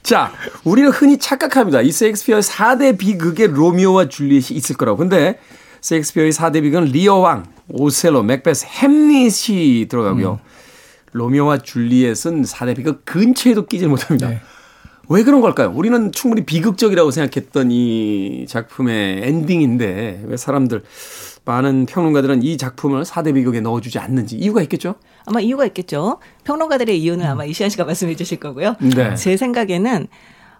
[0.03, 0.31] 자,
[0.63, 1.81] 우리는 흔히 착각합니다.
[1.81, 4.97] 이 셰익스피어의 4대 비극에 로미오와 줄리엣이 있을 거라고.
[4.97, 5.39] 근데
[5.81, 10.39] 셰익스피어의 4대 비극은 리어 왕, 오셀로, 맥베스, 햄릿이 들어가고요.
[11.11, 14.29] 로미오와 줄리엣은 4대 비극 근처에도 끼지 못합니다.
[14.29, 14.41] 네.
[15.09, 15.71] 왜 그런 걸까요?
[15.73, 20.83] 우리는 충분히 비극적이라고 생각했던 이 작품의 엔딩인데 왜 사람들
[21.45, 24.95] 많은 평론가들은 이 작품을 4대 비극에 넣어주지 않는지 이유가 있겠죠?
[25.25, 26.19] 아마 이유가 있겠죠.
[26.43, 28.75] 평론가들의 이유는 아마 이시안 씨가 말씀해 주실 거고요.
[28.95, 29.15] 네.
[29.15, 30.07] 제 생각에는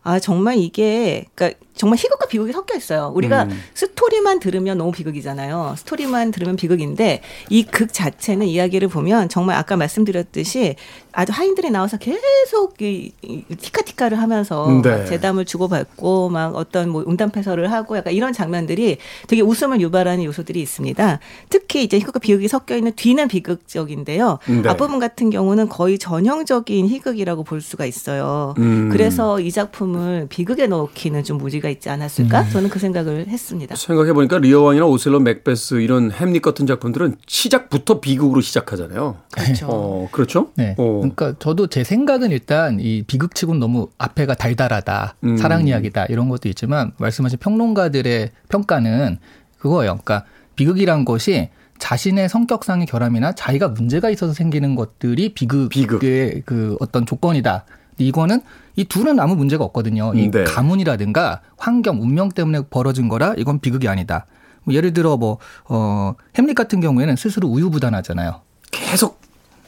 [0.02, 3.10] 아 정말 이게 그러니까 정말 희극과 비극이 섞여 있어요.
[3.16, 3.62] 우리가 음.
[3.74, 5.76] 스토리만 들으면 너무 비극이잖아요.
[5.78, 10.76] 스토리만 들으면 비극인데 이 극 자체는 이야기를 보면 정말 아까 말씀드렸듯이
[11.14, 14.90] 아주 하인들이 나와서 계속 이, 이 티카티카를 하면서 네.
[14.90, 20.24] 막 재담을 주고받고 막 어떤 뭐 음담 패설을 하고 약간 이런 장면들이 되게 웃음을 유발하는
[20.26, 21.20] 요소들이 있습니다.
[21.50, 24.40] 특히 이제 희극과 비극이 섞여 있는 뒤는 비극적인데요.
[24.48, 24.70] 네.
[24.70, 28.54] 앞부분 같은 경우는 거의 전형적인 희극이라고 볼 수가 있어요.
[28.58, 28.90] 음.
[28.92, 32.50] 그래서 이 작품을 비극에 넣기는 좀 무지가 있지 않았을까?
[32.50, 33.76] 저는 그 생각을 했습니다.
[33.76, 39.18] 생각해 보니까 리어 왕이나 오셀로, 맥베스 이런 햄릿 같은 작품들은 시작부터 비극으로 시작하잖아요.
[39.32, 39.68] 그렇죠.
[39.70, 40.52] 어, 그렇죠?
[40.56, 40.76] 네.
[40.78, 41.00] 어.
[41.00, 45.38] 그러니까 저도 제 생각은 일단 이 비극치고는 너무 앞에가 달달하다, 음.
[45.38, 49.18] 사랑 이야기다 이런 것도 있지만 말씀하신 평론가들의 평가는
[49.60, 50.00] 그거예요.
[50.04, 51.50] 그러니까 비극이란 것이
[51.80, 56.00] 자신의 성격상의 결함이나 자기가 문제가 있어서 생기는 것들이 비극의 비극.
[56.46, 57.66] 그 어떤 조건이다.
[58.06, 58.42] 이거는
[58.76, 60.14] 이 둘은 아무 문제가 없거든요.
[60.16, 60.44] 이 네.
[60.44, 64.26] 가문이라든가 환경, 운명 때문에 벌어진 거라 이건 비극이 아니다.
[64.64, 68.42] 뭐 예를 들어 뭐 어, 햄릿 같은 경우에는 스스로 우유부단하잖아요.
[68.72, 69.20] 계속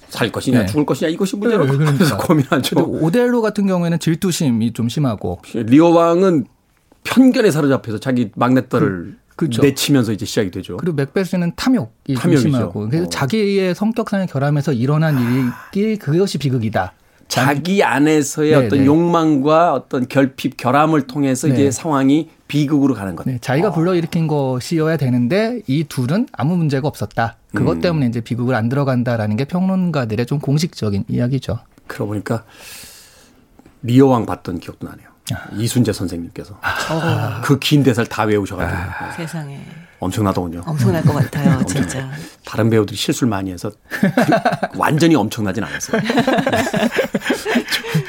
[0.09, 0.65] 살 것이냐 네.
[0.65, 2.17] 죽을 것이냐 이것이 문제로 네, 그러니까.
[2.17, 2.79] 고민하죠.
[2.79, 6.45] 오델로 같은 경우에는 질투심이 좀 심하고 리어 왕은
[7.03, 9.61] 편견에 사로잡혀서 자기 막내딸을 그렇죠.
[9.61, 10.77] 내치면서 이제 시작이 되죠.
[10.77, 12.41] 그리고 맥베스는 탐욕이 좀 탐욕이죠.
[12.41, 13.09] 심하고 그래서 어.
[13.09, 15.15] 자기의 성격상의 결함에서 일어난
[15.73, 16.93] 일이 그것이 비극이다.
[17.31, 18.85] 자기 안에서의 네, 어떤 네.
[18.85, 21.53] 욕망과 어떤 결핍, 결함을 통해서 네.
[21.53, 23.25] 이제 상황이 비극으로 가는 것.
[23.25, 27.37] 네, 자기가 불러일으킨 것이어야 되는데 이 둘은 아무 문제가 없었다.
[27.55, 27.81] 그것 음.
[27.81, 31.59] 때문에 이제 비극을 안 들어간다라는 게 평론가들의 좀 공식적인 이야기죠.
[31.87, 32.43] 그러고 보니까
[33.83, 35.07] 리어 왕 봤던 기억도 나네요.
[35.57, 36.59] 이순재 선생님께서
[37.43, 38.81] 그긴 대사를 다 외우셔가지고
[39.15, 39.61] 세상에
[40.01, 40.63] 엄청나더군요.
[40.65, 42.09] 엄청날 것 같아요, 진짜.
[42.43, 44.09] 다른 배우들이 실수를 많이 해서 그-
[44.77, 46.01] 완전히 엄청나진 않았어요.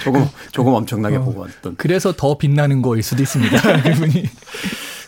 [0.03, 3.61] 조금 조금 엄청나게 보고 왔던 그래서 더 빛나는 거일 수도 있습니다.
[3.83, 4.25] 그분이.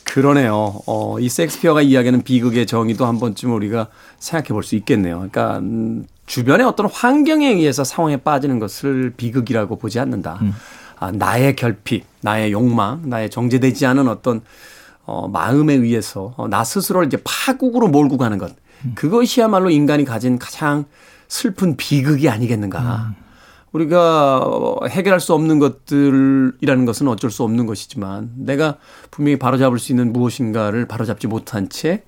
[0.05, 0.81] 그러네요.
[0.87, 5.17] 어, 이 섹스피어가 이야기하는 비극의 정의도 한 번쯤 우리가 생각해 볼 수 있겠네요.
[5.17, 10.39] 그러니까 음, 주변의 어떤 환경에 의해서 상황에 빠지는 것을 비극이라고 보지 않는다.
[11.01, 14.43] 아, 나의 결핍, 나의 욕망, 나의 정제되지 않은 어떤
[15.07, 18.55] 어, 마음에 의해서 어, 나 스스로를 이제 파국으로 몰고 가는 것.
[18.95, 20.85] 그것이야말로 인간이 가진 가장
[21.29, 23.15] 슬픈 비극이 아니겠는가.
[23.73, 28.77] 우리가 어, 해결할 수 없는 것들이라는 것은 어쩔 수 없는 것이지만 내가
[29.11, 32.05] 분명히 바로잡을 수 있는 무엇인가를 바로잡지 못한 채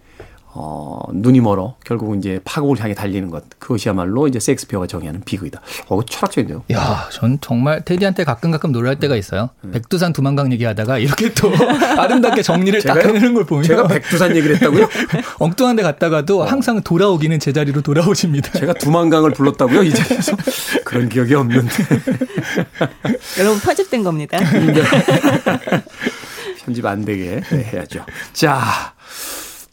[0.59, 5.61] 어, 눈이 멀어 결국은 이제 파국을 향해 달리는 것 그것이야말로 이제 섹스피어가 정의하는 비극이다.
[5.89, 6.65] 어, 철학적인데요.
[6.73, 9.51] 야, 전 정말 테디한테 가끔 가끔 놀랄 때가 있어요.
[9.65, 9.73] 음.
[9.73, 11.53] 백두산 두만강 얘기하다가 이렇게 또
[12.01, 12.97] 아름답게 정리를 딱?
[12.97, 14.89] 해내는 걸 보면 제가 백두산 얘기를 했다고요?
[15.39, 18.53] 엉뚱한 데 갔다가도 항상 돌아오기는 제자리로 돌아오십니다.
[18.53, 19.83] 제가 두만강을 불렀다고요?
[19.83, 20.37] 이 자리에서
[20.87, 21.69] 그런 기억이 없는데
[23.41, 24.39] 여러분 편집된 겁니다.
[26.65, 28.07] 편집 안 되게 네, 해야죠.
[28.33, 28.95] 자.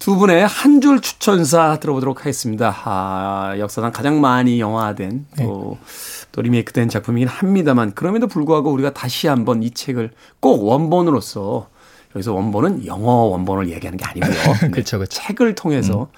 [0.04, 2.76] 두 분의 한 줄 추천사 들어보도록 하겠습니다.
[2.84, 5.78] 아, 역사상 가장 많이 영화된 또,
[6.34, 11.70] 또 리메이크된 작품이긴 합니다만 그럼에도 불구하고 우리가 다시 한번 이 책을 꼭 원본으로서
[12.18, 14.34] 여기서 원본은 영어 원본을 얘기하는 게 아니고요.
[14.64, 15.22] 네, 그쵸, 그쵸.
[15.22, 16.10] 책을 통해서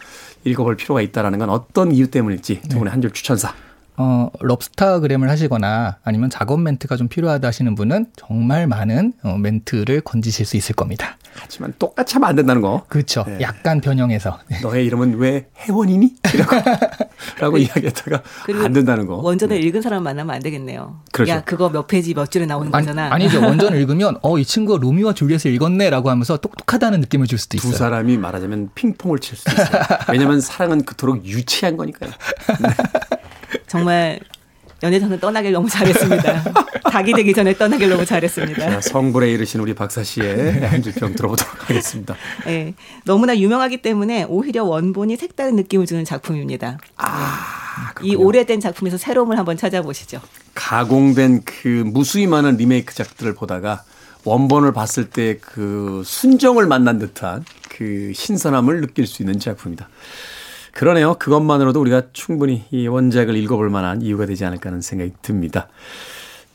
[0.46, 3.54] 읽어볼 필요가 있다라는 건 어떤 이유 때문일지 두 분의 한 줄 추천사.
[3.98, 10.46] 어, 럽스타그램을 하시거나 아니면 작업 멘트가 좀 필요하다 하시는 분은 정말 많은 어, 멘트를 건지실
[10.46, 11.18] 수 있을 겁니다.
[11.38, 12.86] 하지만 똑같이 하면 안 된다는 거.
[12.88, 13.26] 그렇죠.
[13.28, 13.40] 네.
[13.42, 14.40] 약간 변형해서.
[14.48, 14.62] 네.
[14.62, 16.16] 너의 이름은 왜 혜원이니?
[16.34, 16.56] 이라고
[17.40, 18.22] 라고 이야기했다가
[18.64, 19.16] 안 된다는 거.
[19.18, 21.02] 원전을 읽은 사람 만나면 안 되겠네요.
[21.12, 21.32] 그렇죠.
[21.32, 23.14] 야, 그거 몇 페이지 몇 줄에 나오는 아니, 거잖아.
[23.14, 23.42] 아니죠.
[23.44, 27.78] 원전을 읽으면 어, 이 친구가 로미오와 줄리엣을 읽었네라고 하면서 똑똑하다는 느낌을 줄 수도 두 있어요.
[27.80, 29.68] 사람이 말하자면 핑퐁을 칠수 있어요.
[30.10, 32.12] 왜냐하면 사랑은 그토록 유치한 거니까요.
[33.80, 34.20] 정말
[34.84, 36.44] 연애선을 떠나길 너무 잘했습니다.
[36.92, 38.70] 닭이 되기 전에 떠나길 너무 잘했습니다.
[38.70, 42.16] 자, 성불에 이르신 우리 박사 씨의 한 줄평 들어보도록 하겠습니다.
[42.48, 42.74] 예,
[43.06, 46.78] 너무나 유명하기 때문에 오히려 원본이 색다른 느낌을 주는 작품입니다.
[46.98, 48.28] 아, 이 그렇군요.
[48.28, 50.22] 오래된 작품에서 새로움을 한번 찾아보시죠.
[50.54, 53.84] 가공된 그 무수히 많은 리메이크작들을 보다가
[54.24, 59.88] 원본을 봤을 때 그 순정을 만난 듯한 그 신선함을 느낄 수 있는 작품이다.
[60.76, 61.16] 그러네요.
[61.18, 65.70] 그것만으로도 우리가 충분히 이 원작을 읽어볼 만한 이유가 되지 않을까 하는 생각이 듭니다.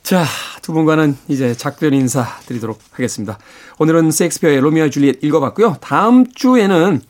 [0.03, 0.27] 자,
[0.61, 3.39] 두 분과는 이제 작별 인사 드리도록 하겠습니다.
[3.79, 5.79] 오늘은 셰익스피어의 로미오와 줄리엣 읽어봤고요.
[5.81, 7.01] 다음 주에는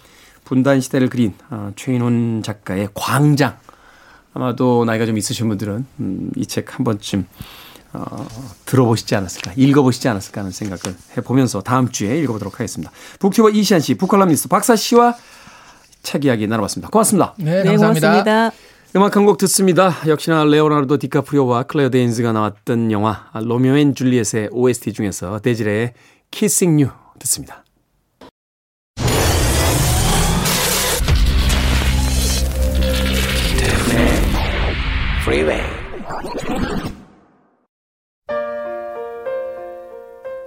[0.44, 3.56] 분단 시대를 그린 어, 최인훈 작가의 광장.
[4.32, 7.26] 아마도 나이가 좀 있으신 분들은 음, 이 책 한 번쯤
[7.92, 8.28] 어,
[8.66, 12.92] 들어보시지 않았을까, 읽어보시지 않았을까 하는 생각을 해보면서 다음 주에 읽어보도록 하겠습니다.
[13.18, 15.16] 북튜버 이시안 씨, 북칼럼니스트 박사 씨와
[16.02, 16.90] 책 이야기 나눠봤습니다.
[16.90, 17.34] 고맙습니다.
[17.38, 18.08] 네, 네, 감사합니다.
[18.08, 18.50] 고맙습니다.
[18.96, 19.94] 음악 한 곡 듣습니다.
[20.06, 25.92] 역시나 레오나르도 디카프리오와 클레어 데인즈가 나왔던 영화 로미오 앤 줄리엣의 OST 중에서 데지레의
[26.32, 27.64] Kissing You 듣습니다.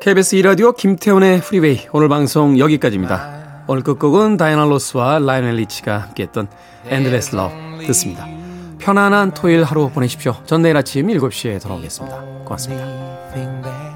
[0.01, 3.42] KBS 2라디오 김태훈의 프리웨이 오늘 방송 여기까지입니다.
[3.67, 6.47] 오늘 끝곡은 다이아나 로스와 라이오넬 리치가 함께했던
[6.89, 8.27] Endless Love 듣습니다.
[8.79, 10.35] 편안한 토요일 하루 보내십시오.
[10.45, 12.17] 전 내일 아침 7시에 돌아오겠습니다.
[12.43, 13.92] 고맙습니다.